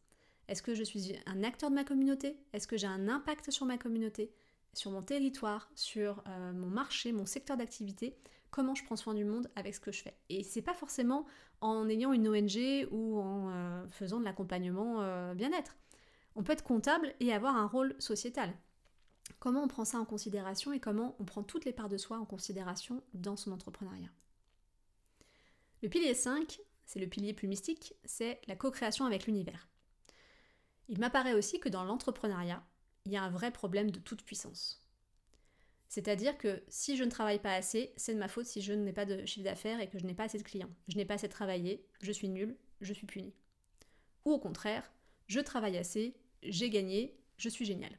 Est-ce 0.47 0.62
que 0.62 0.73
je 0.73 0.83
suis 0.83 1.15
un 1.25 1.43
acteur 1.43 1.69
de 1.69 1.75
ma 1.75 1.83
communauté? 1.83 2.38
Est-ce 2.53 2.67
que 2.67 2.77
j'ai 2.77 2.88
un 2.88 3.10
impact 3.10 3.51
sur 3.51 3.65
ma 3.65 3.77
communauté? 3.77 4.31
Sur 4.73 4.91
mon 4.91 5.01
territoire, 5.01 5.69
sur 5.75 6.23
euh, 6.27 6.53
mon 6.53 6.67
marché, 6.67 7.12
mon 7.12 7.25
secteur 7.25 7.57
d'activité, 7.57 8.17
comment 8.51 8.75
je 8.75 8.83
prends 8.86 8.95
soin 8.95 9.13
du 9.13 9.25
monde 9.25 9.49
avec 9.55 9.75
ce 9.75 9.79
que 9.79 9.91
je 9.91 10.01
fais? 10.03 10.15
Et 10.29 10.43
c'est 10.43 10.62
pas 10.62 10.73
forcément 10.73 11.25
en 11.62 11.89
ayant 11.89 12.13
une 12.13 12.29
ONG 12.29 12.88
ou 12.91 13.19
en 13.19 13.49
euh, 13.49 13.88
faisant 13.89 14.19
de 14.19 14.25
l'accompagnement 14.25 15.01
euh, 15.01 15.33
bien-être. 15.33 15.75
On 16.36 16.43
peut 16.43 16.53
être 16.53 16.63
comptable 16.63 17.13
et 17.19 17.33
avoir 17.33 17.57
un 17.57 17.67
rôle 17.67 17.95
sociétal. 17.99 18.53
Comment 19.39 19.63
on 19.63 19.67
prend 19.67 19.86
ça 19.86 19.99
en 19.99 20.05
considération 20.05 20.71
et 20.71 20.79
comment 20.79 21.15
on 21.19 21.25
prend 21.25 21.43
toutes 21.43 21.65
les 21.65 21.73
parts 21.73 21.89
de 21.89 21.97
soi 21.97 22.17
en 22.17 22.25
considération 22.25 23.03
dans 23.13 23.36
son 23.36 23.51
entrepreneuriat? 23.51 24.10
Le 25.83 25.89
pilier 25.89 26.13
5, 26.13 26.60
c'est 26.86 26.99
le 26.99 27.07
pilier 27.07 27.33
plus 27.33 27.47
mystique, 27.47 27.93
c'est 28.05 28.39
la 28.47 28.55
co-création 28.55 29.05
avec 29.05 29.25
l'univers. 29.25 29.67
Il 30.89 31.00
m'apparaît 31.00 31.34
aussi 31.34 31.60
que 31.60 31.69
dans 31.69 31.84
l'entrepreneuriat, 31.84 32.63
il 33.06 33.12
y 33.12 33.17
a 33.17 33.23
un 33.23 33.30
vrai 33.30 33.52
problème 33.52 33.91
de 33.91 34.00
toute 34.00 34.23
puissance. 34.23 34.84
C'est-à-dire 35.89 36.38
que 36.38 36.62
si 36.67 36.97
je 36.97 37.04
ne 37.04 37.10
travaille 37.10 37.39
pas 37.39 37.54
assez, 37.54 37.93
c'est 37.95 38.13
de 38.13 38.19
ma 38.19 38.28
faute 38.28 38.45
si 38.45 38.62
je 38.62 38.73
n'ai 38.73 38.91
pas 38.91 39.06
de 39.06 39.26
chiffre 39.26 39.45
d'affaires 39.45 39.80
et 39.80 39.89
que 39.89 40.00
je 40.00 40.06
n'ai 40.06 40.13
pas 40.13 40.26
assez 40.26 40.38
de 40.38 40.43
clients. 40.43 40.69
Je 40.89 40.97
n'ai 40.97 41.06
pas 41.06 41.13
assez 41.13 41.30
travaillé, 41.30 41.86
je 42.02 42.12
suis 42.12 42.28
nul, 42.28 42.58
je 42.82 42.93
suis 42.93 43.08
puni. 43.08 43.34
Ou 44.26 44.32
au 44.32 44.39
contraire, 44.39 44.91
je 45.28 45.39
travaille 45.39 45.78
assez, 45.78 46.17
j'ai 46.43 46.69
gagné, 46.69 47.17
je 47.38 47.47
suis 47.47 47.65
génial. 47.65 47.97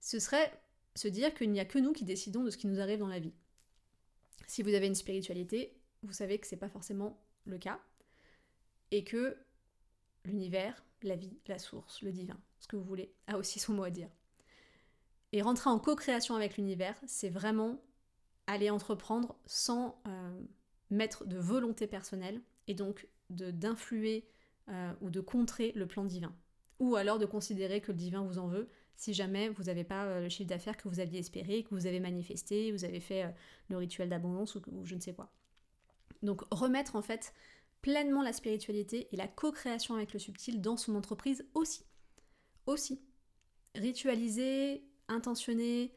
Ce 0.00 0.20
serait 0.20 0.52
se 0.94 1.08
dire 1.08 1.34
qu'il 1.34 1.50
n'y 1.50 1.60
a 1.60 1.64
que 1.64 1.78
nous 1.78 1.92
qui 1.92 2.04
décidons 2.04 2.44
de 2.44 2.50
ce 2.50 2.56
qui 2.56 2.68
nous 2.68 2.80
arrive 2.80 3.00
dans 3.00 3.08
la 3.08 3.18
vie. 3.18 3.34
Si 4.46 4.62
vous 4.62 4.74
avez 4.74 4.86
une 4.86 4.94
spiritualité, 4.94 5.76
vous 6.02 6.12
savez 6.12 6.38
que 6.38 6.46
ce 6.46 6.54
n'est 6.54 6.60
pas 6.60 6.68
forcément 6.68 7.20
le 7.44 7.58
cas 7.58 7.80
et 8.90 9.04
que 9.04 9.36
l'univers, 10.24 10.84
la 11.02 11.16
vie, 11.16 11.38
la 11.46 11.58
source, 11.58 12.02
le 12.02 12.12
divin, 12.12 12.38
ce 12.60 12.68
que 12.68 12.76
vous 12.76 12.84
voulez, 12.84 13.12
a 13.26 13.38
aussi 13.38 13.58
son 13.58 13.74
mot 13.74 13.84
à 13.84 13.90
dire. 13.90 14.08
Et 15.32 15.42
rentrer 15.42 15.70
en 15.70 15.78
co-création 15.78 16.34
avec 16.34 16.56
l'univers, 16.56 16.96
c'est 17.06 17.28
vraiment 17.28 17.82
aller 18.46 18.70
entreprendre 18.70 19.36
sans 19.46 20.00
euh, 20.06 20.40
mettre 20.90 21.26
de 21.26 21.38
volonté 21.38 21.86
personnelle 21.86 22.40
et 22.66 22.74
donc 22.74 23.08
d'influer 23.28 24.26
euh, 24.68 24.92
ou 25.02 25.10
de 25.10 25.20
contrer 25.20 25.72
le 25.72 25.86
plan 25.86 26.04
divin. 26.04 26.34
Ou 26.78 26.96
alors 26.96 27.18
de 27.18 27.26
considérer 27.26 27.80
que 27.80 27.92
le 27.92 27.98
divin 27.98 28.22
vous 28.22 28.38
en 28.38 28.48
veut 28.48 28.68
si 28.96 29.14
jamais 29.14 29.48
vous 29.50 29.64
n'avez 29.64 29.84
pas 29.84 30.06
euh, 30.06 30.20
le 30.22 30.28
chiffre 30.28 30.48
d'affaires 30.48 30.76
que 30.76 30.88
vous 30.88 30.98
aviez 30.98 31.20
espéré, 31.20 31.62
que 31.62 31.74
vous 31.74 31.86
avez 31.86 32.00
manifesté, 32.00 32.72
vous 32.72 32.84
avez 32.84 33.00
fait 33.00 33.32
le 33.68 33.76
rituel 33.76 34.08
d'abondance 34.08 34.54
ou, 34.54 34.62
ou 34.72 34.84
je 34.84 34.94
ne 34.94 35.00
sais 35.00 35.12
quoi. 35.12 35.30
Donc 36.22 36.42
remettre 36.50 36.96
en 36.96 37.02
fait 37.02 37.32
pleinement 37.82 38.22
la 38.22 38.32
spiritualité 38.32 39.08
et 39.12 39.16
la 39.16 39.28
co-création 39.28 39.94
avec 39.94 40.12
le 40.12 40.18
subtil 40.18 40.60
dans 40.60 40.76
son 40.76 40.94
entreprise 40.94 41.46
aussi. 41.54 41.84
Aussi. 42.66 43.00
Ritualiser, 43.74 44.84
intentionner, 45.08 45.94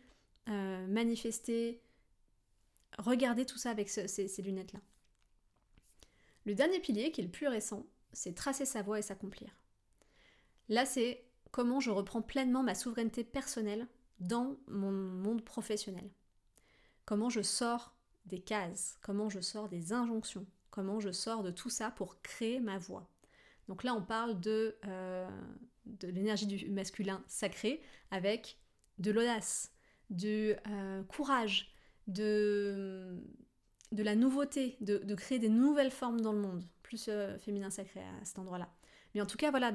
euh, 0.49 0.87
manifester, 0.87 1.81
regarder 2.97 3.45
tout 3.45 3.57
ça 3.57 3.71
avec 3.71 3.89
ces, 3.89 4.41
lunettes-là. 4.41 4.79
Le 6.45 6.55
dernier 6.55 6.79
pilier, 6.79 7.11
qui 7.11 7.21
est 7.21 7.25
le 7.25 7.31
plus 7.31 7.47
récent, 7.47 7.85
c'est 8.13 8.35
tracer 8.35 8.65
sa 8.65 8.81
voie 8.81 8.99
et 8.99 9.03
s'accomplir. 9.03 9.55
Là, 10.69 10.85
c'est 10.85 11.25
comment 11.51 11.79
je 11.79 11.91
reprends 11.91 12.21
pleinement 12.21 12.63
ma 12.63 12.75
souveraineté 12.75 13.23
personnelle 13.23 13.87
dans 14.19 14.55
mon 14.67 14.91
monde 14.91 15.43
professionnel. 15.43 16.09
Comment 17.05 17.29
je 17.29 17.41
sors 17.41 17.95
des 18.25 18.39
cases, 18.39 18.97
comment 19.01 19.29
je 19.29 19.39
sors 19.39 19.67
des 19.67 19.93
injonctions, 19.93 20.45
comment 20.71 20.99
je 20.99 21.12
sors 21.12 21.43
de 21.43 21.51
tout 21.51 21.69
ça 21.69 21.91
pour 21.91 22.21
créer 22.21 22.60
ma 22.60 22.77
voix. 22.77 23.07
Donc 23.67 23.84
là, 23.84 23.93
on 23.93 24.01
parle 24.01 24.39
de, 24.39 24.75
euh, 24.88 25.29
l'énergie 26.01 26.47
du 26.47 26.69
masculin 26.69 27.23
sacré 27.27 27.81
avec 28.10 28.57
de 28.97 29.12
l'audace, 29.12 29.71
du 30.10 30.55
euh, 30.67 31.03
courage, 31.03 31.73
de, 32.07 33.21
la 33.91 34.15
nouveauté, 34.15 34.77
de, 34.81 35.15
créer 35.15 35.39
des 35.39 35.49
nouvelles 35.49 35.91
formes 35.91 36.21
dans 36.21 36.34
le 36.34 36.39
monde, 36.39 36.63
plus 36.81 37.05
euh, 37.07 37.38
féminin 37.39 37.69
sacré 37.69 38.01
à 38.01 38.25
cet 38.25 38.39
endroit-là. 38.39 38.69
Mais 39.13 39.21
en 39.21 39.25
tout 39.25 39.38
cas, 39.38 39.51
voilà, 39.51 39.71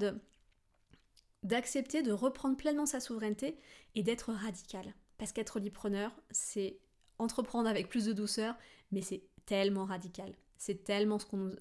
d'accepter 1.43 2.03
de 2.03 2.13
reprendre 2.13 2.57
pleinement 2.57 2.87
sa 2.87 3.01
souveraineté 3.01 3.59
et 3.95 4.03
d'être 4.03 4.33
radical. 4.33 4.95
Parce 5.19 5.33
qu'être 5.33 5.59
libre-preneur, 5.59 6.13
c'est 6.31 6.79
entreprendre 7.19 7.69
avec 7.69 7.89
plus 7.89 8.05
de 8.05 8.13
douceur, 8.13 8.57
mais 8.93 9.01
c'est 9.01 9.23
tellement 9.47 9.85
radical. 9.85 10.35
C'est 10.59 10.85
tellement 10.85 11.19
ce 11.19 11.27
qu'on 11.27 11.37
nous, 11.37 11.53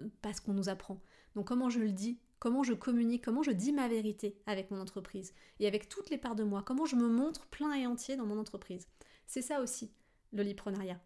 qu'on 0.45 0.53
nous 0.53 0.69
apprend. 0.69 1.01
Donc 1.35 1.47
comment 1.47 1.69
je 1.69 1.79
le 1.79 1.91
dis, 1.91 2.19
comment 2.39 2.63
je 2.63 2.73
communique, 2.73 3.23
comment 3.23 3.43
je 3.43 3.51
dis 3.51 3.73
ma 3.73 3.87
vérité 3.87 4.37
avec 4.45 4.71
mon 4.71 4.79
entreprise 4.79 5.33
et 5.59 5.67
avec 5.67 5.89
toutes 5.89 6.09
les 6.09 6.17
parts 6.17 6.35
de 6.35 6.43
moi, 6.43 6.63
comment 6.63 6.85
je 6.85 6.95
me 6.95 7.07
montre 7.07 7.47
plein 7.47 7.73
et 7.73 7.87
entier 7.87 8.15
dans 8.15 8.25
mon 8.25 8.39
entreprise. 8.39 8.87
C'est 9.27 9.41
ça 9.41 9.61
aussi, 9.61 9.91
l'oliprenariat. 10.33 10.99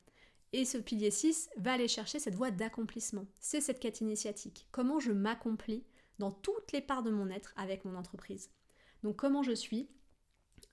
Et 0.52 0.66
ce 0.66 0.78
pilier 0.78 1.12
6 1.12 1.50
va 1.58 1.74
aller 1.74 1.88
chercher 1.88 2.20
cette 2.20 2.36
voie 2.36 2.52
d'accomplissement. 2.52 3.28
C'est 3.40 3.62
cette 3.62 3.80
quête 3.80 4.02
initiatique. 4.02 4.68
Comment 4.72 5.00
je 5.00 5.12
m'accomplis 5.12 5.84
dans 6.20 6.32
toutes 6.32 6.72
les 6.74 6.82
parts 6.82 7.04
de 7.04 7.10
mon 7.10 7.30
être 7.30 7.54
avec 7.56 7.86
mon 7.86 7.96
entreprise. 7.96 8.52
Donc 9.04 9.16
comment 9.16 9.42
je 9.42 9.54
suis 9.54 9.90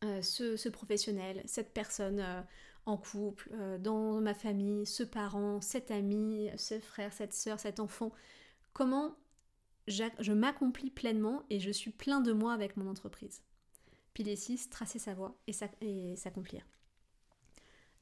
euh, 0.05 0.20
ce, 0.20 0.68
professionnel, 0.68 1.42
cette 1.46 1.72
personne 1.72 2.20
euh, 2.20 2.42
en 2.87 2.96
couple, 2.96 3.51
euh, 3.53 3.79
dans 3.79 4.20
ma 4.20 4.35
famille, 4.35 4.87
ce 4.87 5.03
parent, 5.03 5.61
cet 5.61 5.90
ami, 5.90 6.49
ce 6.57 6.79
frère, 6.79 7.12
cette 7.12 7.35
soeur, 7.35 7.61
cet 7.61 7.81
enfant. 7.81 8.12
Comment 8.72 9.16
je 9.88 10.33
m'accomplis 10.33 10.90
pleinement 10.90 11.44
et 11.51 11.61
je 11.61 11.70
suis 11.70 11.90
plein 11.90 12.20
de 12.20 12.33
moi 12.33 12.53
avec 12.53 12.77
mon 12.77 12.88
entreprise. 12.88 13.42
Pilier 14.14 14.37
6, 14.37 14.70
tracer 14.70 14.99
sa 14.99 15.14
voie 15.14 15.38
et 15.46 16.16
s'accomplir. 16.16 16.62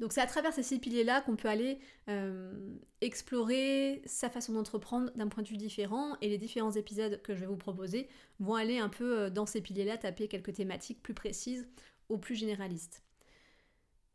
Donc 0.01 0.12
c'est 0.12 0.20
à 0.20 0.27
travers 0.27 0.53
ces 0.53 0.62
six 0.62 0.81
piliers-là 0.81 1.20
qu'on 1.20 1.37
peut 1.37 1.49
aller 1.49 1.79
euh, 2.09 2.77
explorer 3.01 4.03
sa 4.07 4.29
façon 4.29 4.53
d'entreprendre 4.53 5.12
d'un 5.12 5.29
point 5.29 5.42
de 5.42 5.49
vue 5.49 5.57
différent 5.57 6.16
et 6.20 6.29
les 6.29 6.38
différents 6.38 6.73
épisodes 6.73 7.23
que 7.23 7.35
je 7.35 7.40
vais 7.40 7.47
vous 7.47 7.57
proposer 7.57 8.09
vont 8.40 8.55
aller 8.55 8.79
un 8.79 8.88
peu 8.88 9.18
euh, 9.18 9.31
dans 9.31 9.47
ces 9.47 9.61
piliers-là, 9.61 9.97
taper 9.97 10.27
quelques 10.27 10.55
thématiques 10.55 11.01
plus 11.03 11.14
précises 11.14 11.68
ou 12.09 12.18
plus 12.18 12.35
généralistes. 12.35 13.04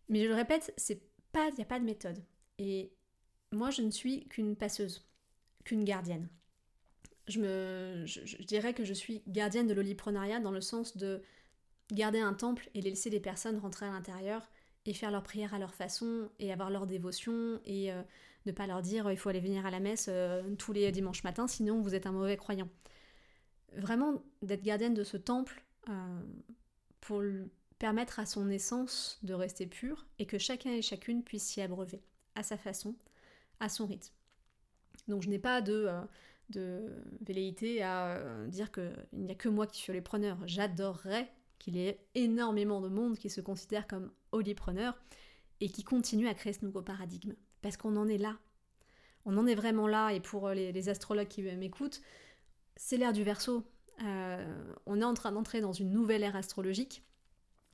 Mais 0.10 0.24
je 0.24 0.28
le 0.28 0.36
répète, 0.36 0.74
c'est 0.78 1.02
pas, 1.32 1.50
il 1.50 1.56
n'y 1.56 1.62
a 1.62 1.65
pas 1.65 1.80
de 1.80 1.86
méthode. 1.86 2.24
Et 2.58 2.91
moi, 3.52 3.69
je 3.69 3.82
ne 3.82 3.91
suis 3.91 4.28
qu'une 4.28 4.56
passeuse, 4.56 5.08
qu'une 5.63 5.84
gardienne. 5.84 6.30
je, 7.28 7.39
me, 7.39 8.06
je, 8.06 8.43
dirais 8.43 8.74
que 8.74 8.84
je 8.84 8.93
suis 8.93 9.24
gardienne 9.28 9.67
de 9.67 9.74
l'oliprenariat 9.74 10.39
dans 10.39 10.52
le 10.52 10.62
sens 10.62 10.98
de 10.98 11.22
garder 11.91 12.19
un 12.19 12.34
temple 12.34 12.69
et 12.74 12.82
laisser 12.82 13.10
les 13.10 13.19
personnes 13.19 13.58
rentrer 13.60 13.86
à 13.86 13.91
l'intérieur 13.91 14.50
et 14.86 14.93
faire 14.93 15.12
leur 15.12 15.24
prière 15.24 15.54
à 15.54 15.60
leur 15.60 15.74
façon 15.74 16.30
et 16.39 16.52
avoir 16.52 16.69
leur 16.69 16.88
dévotion 16.88 17.60
et 17.65 17.91
euh, 17.91 18.02
ne 18.45 18.52
pas 18.52 18.67
leur 18.67 18.82
dire 18.82 19.12
il 19.12 19.17
faut 19.17 19.30
aller 19.30 19.39
venir 19.39 19.65
à 19.65 19.72
la 19.72 19.80
messe 19.80 20.08
euh, 20.10 20.56
tous 20.56 20.74
les 20.74 20.91
dimanches 20.91 21.24
matins 21.24 21.48
sinon 21.48 21.82
vous 21.82 21.95
êtes 21.95 22.06
un 22.06 22.12
mauvais 22.12 22.38
croyant. 22.38 22.69
Vraiment 23.76 24.24
d'être 24.41 24.63
gardienne 24.63 24.93
de 24.93 25.04
ce 25.04 25.17
temple 25.17 25.63
euh, 25.89 26.22
pour 27.02 27.22
permettre 27.80 28.20
à 28.20 28.26
son 28.26 28.50
essence 28.50 29.20
de 29.24 29.34
rester 29.34 29.65
pure 29.65 30.06
et 30.20 30.26
que 30.26 30.38
chacun 30.38 30.72
et 30.72 30.82
chacune 30.82 31.24
puisse 31.24 31.44
s'y 31.44 31.62
abreuver 31.62 32.02
à 32.36 32.44
sa 32.44 32.58
façon, 32.58 32.96
à 33.60 33.70
son 33.70 33.88
rythme. 33.88 34.13
Donc 35.08 35.24
je 35.24 35.30
n'ai 35.30 35.39
pas 35.39 35.62
de, 35.62 35.89
de 36.50 37.04
velléité 37.22 37.82
à 37.82 38.22
dire 38.48 38.72
qu'il 38.72 38.94
n'y 39.13 39.32
a 39.32 39.36
que 39.36 39.50
moi 39.50 39.65
qui 39.65 39.80
suis 39.80 39.94
les 39.94 40.02
preneurs. 40.02 40.38
J'adorerais 40.46 41.32
qu'il 41.58 41.76
y 41.76 41.88
ait 41.88 42.06
énormément 42.15 42.82
de 42.82 42.88
monde 42.88 43.18
qui 43.18 43.30
se 43.30 43.42
considère 43.42 43.88
comme 43.88 44.12
holipreneur 44.32 44.98
et 45.62 45.70
qui 45.70 45.84
continue 45.84 46.28
à 46.28 46.34
créer 46.34 46.54
ce 46.54 46.65
nouveau 46.65 46.82
paradigme. 46.82 47.34
Parce 47.62 47.78
qu'on 47.78 47.96
en 47.98 48.08
est 48.08 48.18
là. 48.18 48.38
On 49.26 49.38
en 49.38 49.46
est 49.46 49.56
vraiment 49.56 49.88
là, 49.88 50.12
et 50.12 50.22
pour 50.22 50.50
les, 50.50 50.89
astrologues 50.89 51.28
qui 51.28 51.44
m'écoutent, 51.44 52.02
c'est 52.78 52.98
l'ère 52.98 53.13
du 53.13 53.24
verso. 53.24 53.63
Euh, 54.02 54.74
on 54.86 55.02
est 55.02 55.06
en 55.06 55.13
train 55.13 55.34
d'entrer 55.34 55.60
dans 55.60 55.74
une 55.74 55.92
nouvelle 55.92 56.24
ère 56.24 56.38
astrologique, 56.38 57.04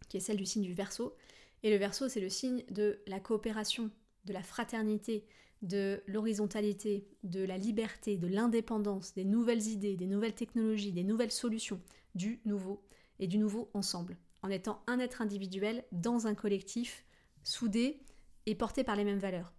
qui 0.10 0.18
est 0.18 0.22
celle 0.22 0.38
du 0.38 0.46
signe 0.46 0.63
du 0.63 0.74
verso. 0.74 1.15
Et 1.63 1.70
le 1.70 1.78
verso, 1.78 2.08
c'est 2.10 2.20
le 2.20 2.30
signe 2.30 2.63
de 2.70 3.00
la 3.08 3.20
coopération, 3.20 3.91
de 4.26 4.34
la 4.34 4.44
fraternité, 4.44 5.26
de 5.62 6.02
l'horizontalité, 6.08 7.08
de 7.24 7.44
la 7.44 7.58
liberté, 7.58 8.18
de 8.18 8.28
l'indépendance, 8.28 9.13
des 9.13 9.26
nouvelles 9.26 9.68
idées, 9.68 9.98
des 9.98 10.08
nouvelles 10.08 10.36
technologies, 10.36 10.91
des 10.91 11.04
nouvelles 11.04 11.32
solutions, 11.32 11.82
du 12.13 12.39
nouveau 12.46 12.84
et 13.20 13.28
du 13.28 13.38
nouveau 13.38 13.70
ensemble, 13.74 14.18
en 14.44 14.50
étant 14.50 14.84
un 14.88 15.00
être 15.00 15.22
individuel 15.22 15.84
dans 15.91 16.28
un 16.28 16.36
collectif 16.36 17.06
soudé 17.44 18.02
et 18.46 18.56
porté 18.56 18.84
par 18.84 18.96
les 18.96 19.04
mêmes 19.04 19.20
valeurs. 19.20 19.54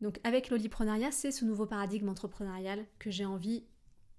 Donc 0.00 0.18
avec 0.24 0.50
l'oliprenariat, 0.50 1.12
c'est 1.12 1.30
ce 1.30 1.44
nouveau 1.44 1.66
paradigme 1.66 2.08
entrepreneurial 2.08 2.86
que 2.98 3.10
j'ai 3.10 3.26
envie 3.26 3.64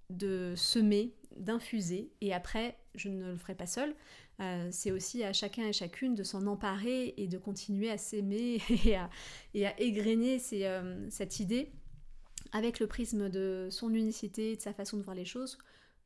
de 0.10 0.54
semer, 0.56 1.16
d'infuser, 1.38 2.12
et 2.22 2.34
après, 2.34 2.78
je 2.96 3.10
ne 3.10 3.32
le 3.32 3.38
ferai 3.38 3.56
pas 3.56 3.68
seul. 3.68 3.96
Euh, 4.42 4.70
c'est 4.72 4.92
aussi 4.92 5.24
à 5.24 5.34
chacun 5.34 5.68
et 5.68 5.74
chacune 5.74 6.16
de 6.16 6.24
s'en 6.24 6.48
emparer 6.48 7.14
et 7.18 7.28
de 7.28 7.38
continuer 7.38 7.92
à 7.92 7.98
s'aimer 7.98 8.60
et 8.86 8.96
à, 8.96 9.10
et 9.54 9.68
à 9.68 9.80
égrener 9.80 10.42
euh, 10.54 11.08
cette 11.10 11.40
idée 11.40 11.72
avec 12.52 12.80
le 12.80 12.88
prisme 12.88 13.30
de 13.30 13.68
son 13.70 13.94
unicité, 13.94 14.56
de 14.56 14.62
sa 14.62 14.74
façon 14.74 14.98
de 14.98 15.04
voir 15.04 15.16
les 15.16 15.26
choses, 15.26 15.58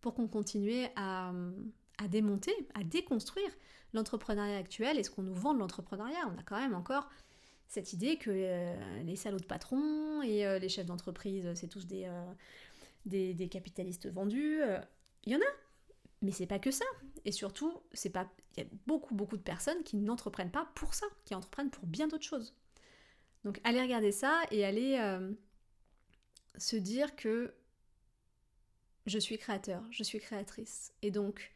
pour 0.02 0.14
qu'on 0.14 0.28
continue 0.28 0.86
à, 0.96 1.34
à 1.98 2.08
démonter, 2.08 2.54
à 2.76 2.84
déconstruire 2.84 3.50
l'entrepreneuriat 3.94 4.58
actuel 4.58 5.00
et 5.00 5.04
ce 5.04 5.10
qu'on 5.10 5.24
nous 5.24 5.34
vend 5.34 5.54
de 5.54 5.60
l'entrepreneuriat. 5.60 6.30
On 6.36 6.38
a 6.38 6.44
quand 6.44 6.60
même 6.60 6.76
encore 6.76 7.10
cette 7.68 7.94
idée 7.94 8.18
que 8.18 8.30
euh, 8.30 9.04
les 9.04 9.16
salauds 9.16 9.40
de 9.40 9.46
patrons 9.46 10.22
et 10.22 10.60
les 10.60 10.70
chefs 10.70 10.86
d'entreprise, 10.86 11.50
c'est 11.56 11.70
tous 11.70 11.88
des, 11.88 12.08
des, 13.06 13.48
capitalistes 13.48 14.08
vendus. 14.08 14.60
Il 15.26 15.34
y 15.34 15.36
en 15.36 15.40
a, 15.40 15.54
mais 16.22 16.32
c'est 16.32 16.46
pas 16.46 16.60
que 16.60 16.72
ça. 16.72 16.86
Et 17.26 17.32
surtout, 17.32 17.82
c'est 17.94 18.10
pas, 18.10 18.30
il 18.56 18.64
y 18.64 18.66
a 18.66 18.70
beaucoup 18.86 19.16
beaucoup 19.16 19.38
de 19.38 19.42
personnes 19.42 19.84
qui 19.84 19.98
n'entreprennent 19.98 20.52
pas 20.52 20.70
pour 20.76 20.94
ça, 20.94 21.08
qui 21.26 21.36
entreprennent 21.36 21.72
pour 21.72 21.86
bien 21.86 22.08
d'autres 22.08 22.26
choses. 22.26 22.56
Donc 23.44 23.60
allez 23.64 23.82
regarder 23.82 24.12
ça 24.12 24.42
et 24.52 24.66
allez 24.66 24.98
se 26.58 26.76
dire 26.76 27.16
que 27.16 27.54
je 29.06 29.20
suis 29.20 29.38
créateur, 29.38 29.84
je 29.92 30.04
suis 30.04 30.20
créatrice. 30.20 30.94
Et 31.02 31.12
donc, 31.12 31.54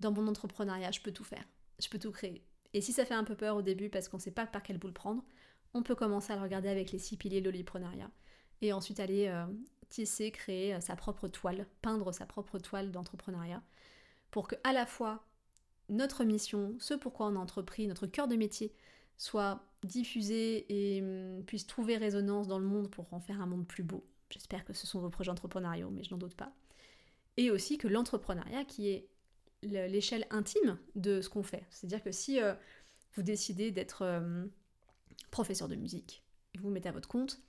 dans 0.00 0.12
mon 0.12 0.26
entrepreneuriat, 0.26 0.90
je 0.90 1.00
peux 1.00 1.12
tout 1.12 1.24
faire. 1.24 1.44
Je 1.80 1.88
peux 1.88 1.98
tout 1.98 2.10
créer. 2.10 2.44
Et 2.74 2.80
si 2.80 2.92
ça 2.92 3.04
fait 3.04 3.14
un 3.14 3.24
peu 3.24 3.36
peur 3.36 3.56
au 3.56 3.62
début 3.62 3.88
parce 3.88 4.08
qu'on 4.08 4.16
ne 4.18 4.22
sait 4.22 4.30
pas 4.30 4.46
par 4.46 4.62
quel 4.62 4.78
bout 4.78 4.88
le 4.88 4.92
prendre, 4.92 5.24
on 5.74 5.82
peut 5.82 5.94
commencer 5.94 6.32
à 6.32 6.36
le 6.36 6.42
regarder 6.42 6.68
avec 6.68 6.92
les 6.92 6.98
six 6.98 7.16
piliers 7.16 7.40
de 7.40 7.46
l'oliprenariat. 7.46 8.10
Et 8.60 8.72
ensuite 8.72 9.00
aller 9.00 9.28
euh, 9.28 9.46
tisser, 9.88 10.30
créer 10.30 10.74
euh, 10.74 10.80
sa 10.80 10.96
propre 10.96 11.28
toile, 11.28 11.66
peindre 11.82 12.12
sa 12.12 12.26
propre 12.26 12.58
toile 12.58 12.90
d'entrepreneuriat. 12.90 13.62
Pour 14.30 14.48
que 14.48 14.56
à 14.64 14.72
la 14.72 14.86
fois 14.86 15.24
notre 15.88 16.24
mission, 16.24 16.76
ce 16.78 16.94
pourquoi 16.94 17.26
on 17.26 17.36
a 17.36 17.38
entrepris, 17.38 17.86
notre 17.86 18.06
cœur 18.06 18.28
de 18.28 18.36
métier, 18.36 18.74
soit 19.16 19.62
diffusé 19.82 20.66
et 20.68 21.02
hum, 21.02 21.44
puisse 21.44 21.66
trouver 21.66 21.96
résonance 21.96 22.48
dans 22.48 22.58
le 22.58 22.66
monde 22.66 22.90
pour 22.90 23.12
en 23.12 23.20
faire 23.20 23.40
un 23.40 23.46
monde 23.46 23.66
plus 23.66 23.82
beau. 23.82 24.04
J'espère 24.30 24.64
que 24.64 24.72
ce 24.72 24.86
sont 24.86 25.00
vos 25.00 25.10
projets 25.10 25.30
entrepreneuriaux, 25.30 25.90
mais 25.90 26.04
je 26.04 26.10
n'en 26.10 26.18
doute 26.18 26.34
pas. 26.34 26.52
Et 27.36 27.50
aussi 27.50 27.78
que 27.78 27.88
l'entrepreneuriat, 27.88 28.64
qui 28.64 28.88
est 28.88 29.08
l'échelle 29.62 30.26
intime 30.30 30.78
de 30.94 31.20
ce 31.20 31.28
qu'on 31.28 31.42
fait. 31.42 31.66
C'est-à-dire 31.70 32.02
que 32.02 32.12
si 32.12 32.40
euh, 32.40 32.54
vous 33.14 33.22
décidez 33.22 33.70
d'être 33.70 34.02
euh, 34.02 34.46
professeur 35.30 35.68
de 35.68 35.74
musique, 35.74 36.22
vous 36.56 36.64
vous 36.64 36.70
mettez 36.70 36.88
à 36.88 36.92
votre 36.92 37.08
compte, 37.08 37.40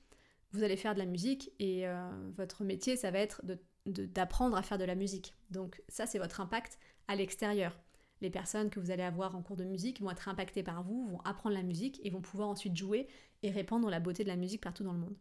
vous 0.52 0.64
allez 0.64 0.78
faire 0.78 0.94
de 0.94 1.00
la 1.00 1.06
musique 1.06 1.52
et 1.60 1.88
euh, 1.88 2.10
votre 2.36 2.64
métier, 2.64 2.96
ça 2.96 3.12
va 3.12 3.20
être 3.20 3.42
d'apprendre 3.86 4.58
à 4.58 4.62
faire 4.62 4.78
de 4.78 4.84
la 4.84 4.96
musique. 4.96 5.36
Donc 5.52 5.82
ça, 5.88 6.06
c'est 6.06 6.20
votre 6.20 6.42
impact 6.42 6.80
à 7.08 7.16
l'extérieur. 7.16 7.80
Les 8.22 8.30
personnes 8.30 8.70
que 8.70 8.80
vous 8.80 8.92
allez 8.92 9.04
avoir 9.04 9.36
en 9.36 9.42
cours 9.42 9.56
de 9.56 9.64
musique 9.64 10.02
vont 10.02 10.12
être 10.12 10.28
impactées 10.28 10.64
par 10.64 10.84
vous, 10.84 11.08
vont 11.08 11.22
apprendre 11.22 11.56
la 11.56 11.64
musique 11.64 12.02
et 12.04 12.10
vont 12.10 12.22
pouvoir 12.22 12.50
ensuite 12.50 12.76
jouer 12.76 13.08
et 13.44 13.52
répandre 13.52 13.90
la 13.90 14.00
beauté 14.00 14.24
de 14.24 14.28
la 14.28 14.36
musique 14.36 14.62
partout 14.62 14.84
dans 14.84 14.92
le 14.92 15.00
monde. 15.00 15.16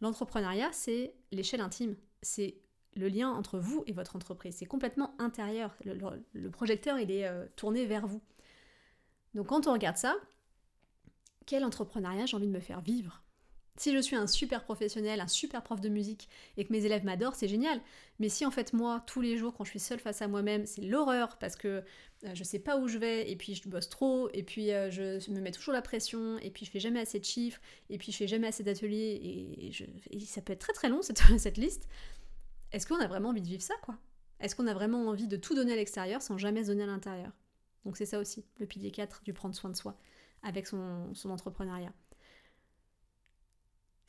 L'entrepreneuriat, 0.00 0.70
c'est 0.72 1.14
l'échelle 1.32 1.62
intime. 1.62 1.96
C'est 2.20 2.58
le 2.94 3.08
lien 3.08 3.30
entre 3.30 3.58
vous 3.58 3.84
et 3.86 3.92
votre 3.92 4.16
entreprise. 4.16 4.56
C'est 4.56 4.66
complètement 4.66 5.14
intérieur. 5.18 5.74
Le, 5.84 6.50
projecteur, 6.50 6.98
il 6.98 7.10
est 7.10 7.26
euh, 7.26 7.46
tourné 7.56 7.86
vers 7.86 8.06
vous. 8.06 8.22
Donc 9.34 9.48
quand 9.48 9.66
on 9.66 9.72
regarde 9.72 9.96
ça, 9.96 10.16
quel 11.46 11.64
entrepreneuriat 11.64 12.26
j'ai 12.26 12.36
envie 12.36 12.46
de 12.46 12.52
me 12.52 12.60
faire 12.60 12.80
vivre? 12.80 13.22
Si 13.76 13.92
je 13.92 13.98
suis 13.98 14.16
un 14.16 14.26
super 14.26 14.64
professionnel, 14.64 15.20
un 15.20 15.28
super 15.28 15.62
prof 15.62 15.80
de 15.80 15.88
musique 15.88 16.28
et 16.56 16.64
que 16.64 16.72
mes 16.72 16.84
élèves 16.84 17.04
m'adorent, 17.04 17.34
c'est 17.34 17.48
génial. 17.48 17.80
Mais 18.18 18.28
si 18.28 18.46
en 18.46 18.50
fait 18.50 18.72
moi, 18.72 19.02
tous 19.06 19.20
les 19.20 19.36
jours, 19.36 19.54
quand 19.54 19.64
je 19.64 19.70
suis 19.70 19.80
seule 19.80 20.00
face 20.00 20.22
à 20.22 20.28
moi-même, 20.28 20.66
c'est 20.66 20.82
l'horreur 20.82 21.36
parce 21.38 21.56
que 21.56 21.82
je 22.22 22.28
euh, 22.28 22.34
je 22.34 22.44
sais 22.44 22.58
pas 22.58 22.78
où 22.78 22.88
je 22.88 22.96
vais 22.96 23.30
et 23.30 23.36
puis 23.36 23.54
je 23.54 23.68
bosse 23.68 23.88
trop 23.90 24.30
et 24.32 24.42
puis 24.42 24.72
euh, 24.72 24.90
je 24.90 25.30
me 25.30 25.40
mets 25.40 25.50
toujours 25.50 25.74
la 25.74 25.82
pression 25.82 26.38
et 26.38 26.50
puis 26.50 26.64
je 26.64 26.70
fais 26.70 26.80
jamais 26.80 27.00
assez 27.00 27.20
de 27.20 27.24
chiffres 27.24 27.60
et 27.90 27.98
puis 27.98 28.10
je 28.10 28.16
fais 28.16 28.26
jamais 28.26 28.46
assez 28.46 28.62
d'ateliers 28.62 29.20
et, 30.10 30.24
ça 30.24 30.40
peut 30.40 30.54
être 30.54 30.60
très 30.60 30.72
très 30.72 30.88
long 30.88 31.02
cette, 31.02 31.20
cette 31.38 31.58
liste 31.58 31.86
est-ce 32.72 32.86
qu'on 32.86 33.00
a 33.00 33.06
vraiment 33.06 33.30
envie 33.30 33.42
de 33.42 33.48
vivre 33.48 33.62
ça, 33.62 33.74
quoi? 33.82 33.96
Est-ce 34.40 34.54
qu'on 34.54 34.66
a 34.66 34.74
vraiment 34.74 35.08
envie 35.08 35.28
de 35.28 35.36
tout 35.36 35.54
donner 35.54 35.72
à 35.72 35.76
l'extérieur 35.76 36.20
sans 36.20 36.36
jamais 36.36 36.62
se 36.62 36.68
donner 36.68 36.82
à 36.82 36.86
l'intérieur? 36.86 37.32
Donc 37.84 37.96
c'est 37.96 38.06
ça 38.06 38.18
aussi, 38.18 38.44
le 38.58 38.66
pilier 38.66 38.90
4 38.90 39.22
du 39.24 39.32
prendre 39.32 39.54
soin 39.54 39.70
de 39.70 39.76
soi 39.76 39.96
avec 40.42 40.66
son, 40.66 41.12
entrepreneuriat. 41.24 41.92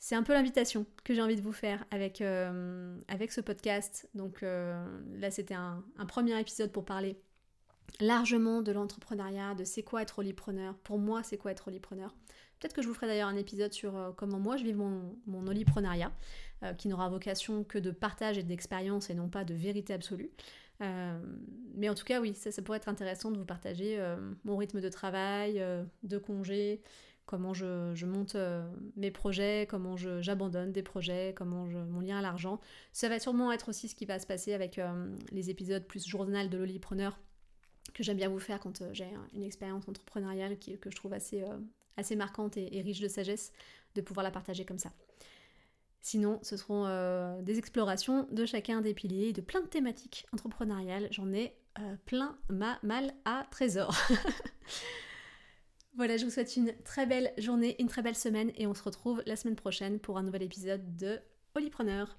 C'est 0.08 0.14
un 0.14 0.22
peu 0.22 0.32
l'invitation 0.32 0.86
que 1.04 1.12
j'ai 1.12 1.20
envie 1.20 1.36
de 1.36 1.42
vous 1.42 1.52
faire 1.52 1.84
avec, 1.90 2.22
euh, 2.22 2.96
ce 3.28 3.40
podcast. 3.42 4.08
Donc 4.14 4.42
euh, 4.42 4.82
là, 5.18 5.30
c'était 5.30 5.52
un, 5.52 5.84
premier 6.06 6.40
épisode 6.40 6.72
pour 6.72 6.86
parler 6.86 7.20
largement 8.00 8.62
de 8.62 8.72
l'entrepreneuriat, 8.72 9.54
de 9.54 9.64
c'est 9.64 9.82
quoi 9.82 10.00
être 10.00 10.20
olipreneur. 10.20 10.78
Pour 10.78 10.98
moi, 10.98 11.22
c'est 11.22 11.36
quoi 11.36 11.50
être 11.50 11.68
olipreneur. 11.68 12.14
Peut-être 12.58 12.72
que 12.72 12.80
je 12.80 12.88
vous 12.88 12.94
ferai 12.94 13.06
d'ailleurs 13.06 13.28
un 13.28 13.36
épisode 13.36 13.74
sur 13.74 13.98
euh, 13.98 14.10
comment 14.16 14.38
moi 14.38 14.56
je 14.56 14.64
vis 14.64 14.72
mon, 14.72 15.14
mon 15.26 15.44
qui 16.78 16.88
n'aura 16.88 17.10
vocation 17.10 17.62
que 17.62 17.76
de 17.76 17.90
partage 17.90 18.38
et 18.38 18.42
d'expérience 18.42 19.10
et 19.10 19.14
non 19.14 19.28
pas 19.28 19.44
de 19.44 19.52
vérité 19.52 19.92
absolue. 19.92 20.30
Mais 20.80 21.90
en 21.90 21.94
tout 21.94 22.04
cas, 22.04 22.22
oui, 22.22 22.34
ça, 22.34 22.62
pourrait 22.62 22.78
être 22.78 22.88
intéressant 22.88 23.30
de 23.30 23.36
vous 23.36 23.44
partager 23.44 24.02
mon 24.44 24.56
rythme 24.56 24.80
de 24.80 24.88
travail, 24.88 25.62
de 26.02 26.18
congé, 26.18 26.80
comment 27.28 27.54
je, 27.54 28.04
monte 28.04 28.36
mes 28.96 29.12
projets, 29.12 29.68
comment 29.70 29.96
j'abandonne 29.96 30.72
des 30.72 30.82
projets, 30.82 31.34
comment 31.36 31.70
je, 31.70 31.78
mon 31.78 32.00
lien 32.00 32.18
à 32.18 32.22
l'argent. 32.22 32.60
Ça 32.92 33.08
va 33.08 33.20
sûrement 33.20 33.52
être 33.52 33.68
aussi 33.68 33.86
ce 33.86 33.94
qui 33.94 34.06
va 34.06 34.18
se 34.18 34.26
passer 34.26 34.54
avec 34.54 34.80
les 35.30 35.50
épisodes 35.50 35.84
plus 35.84 36.08
journal 36.08 36.50
de 36.50 36.58
l'olipreneur 36.58 37.20
que 37.94 38.02
j'aime 38.02 38.16
bien 38.16 38.28
vous 38.28 38.38
faire 38.38 38.58
quand 38.58 38.82
j'ai 38.92 39.06
une 39.34 39.42
expérience 39.44 39.88
entrepreneuriale 39.88 40.58
que 40.58 40.90
je 40.90 40.96
trouve 40.96 41.12
assez, 41.12 42.16
marquante 42.16 42.56
et 42.56 42.80
riche 42.80 43.00
de 43.00 43.08
sagesse, 43.08 43.52
de 43.94 44.00
pouvoir 44.00 44.24
la 44.24 44.30
partager 44.30 44.64
comme 44.64 44.78
ça. 44.78 44.90
Sinon, 46.00 46.38
ce 46.42 46.56
seront 46.56 46.86
euh, 46.86 47.42
des 47.42 47.58
explorations 47.58 48.26
de 48.30 48.46
chacun 48.46 48.80
des 48.80 48.94
piliers, 48.94 49.32
de 49.32 49.40
plein 49.40 49.60
de 49.60 49.66
thématiques 49.66 50.26
entrepreneuriales. 50.32 51.08
J'en 51.10 51.32
ai 51.32 51.54
euh, 51.80 51.96
plein 52.06 52.38
ma 52.48 52.78
mal 52.82 53.12
à 53.24 53.46
trésor. 53.50 53.94
voilà, 55.98 56.16
je 56.16 56.24
vous 56.24 56.30
souhaite 56.30 56.54
une 56.56 56.72
très 56.84 57.06
belle 57.06 57.32
journée, 57.38 57.74
une 57.80 57.88
très 57.88 58.02
belle 58.02 58.14
semaine 58.14 58.52
et 58.56 58.68
on 58.68 58.74
se 58.74 58.84
retrouve 58.84 59.20
la 59.26 59.34
semaine 59.34 59.56
prochaine 59.56 59.98
pour 59.98 60.16
un 60.16 60.22
nouvel 60.22 60.44
épisode 60.44 60.94
de 60.94 61.18
Holypreneur. 61.56 62.16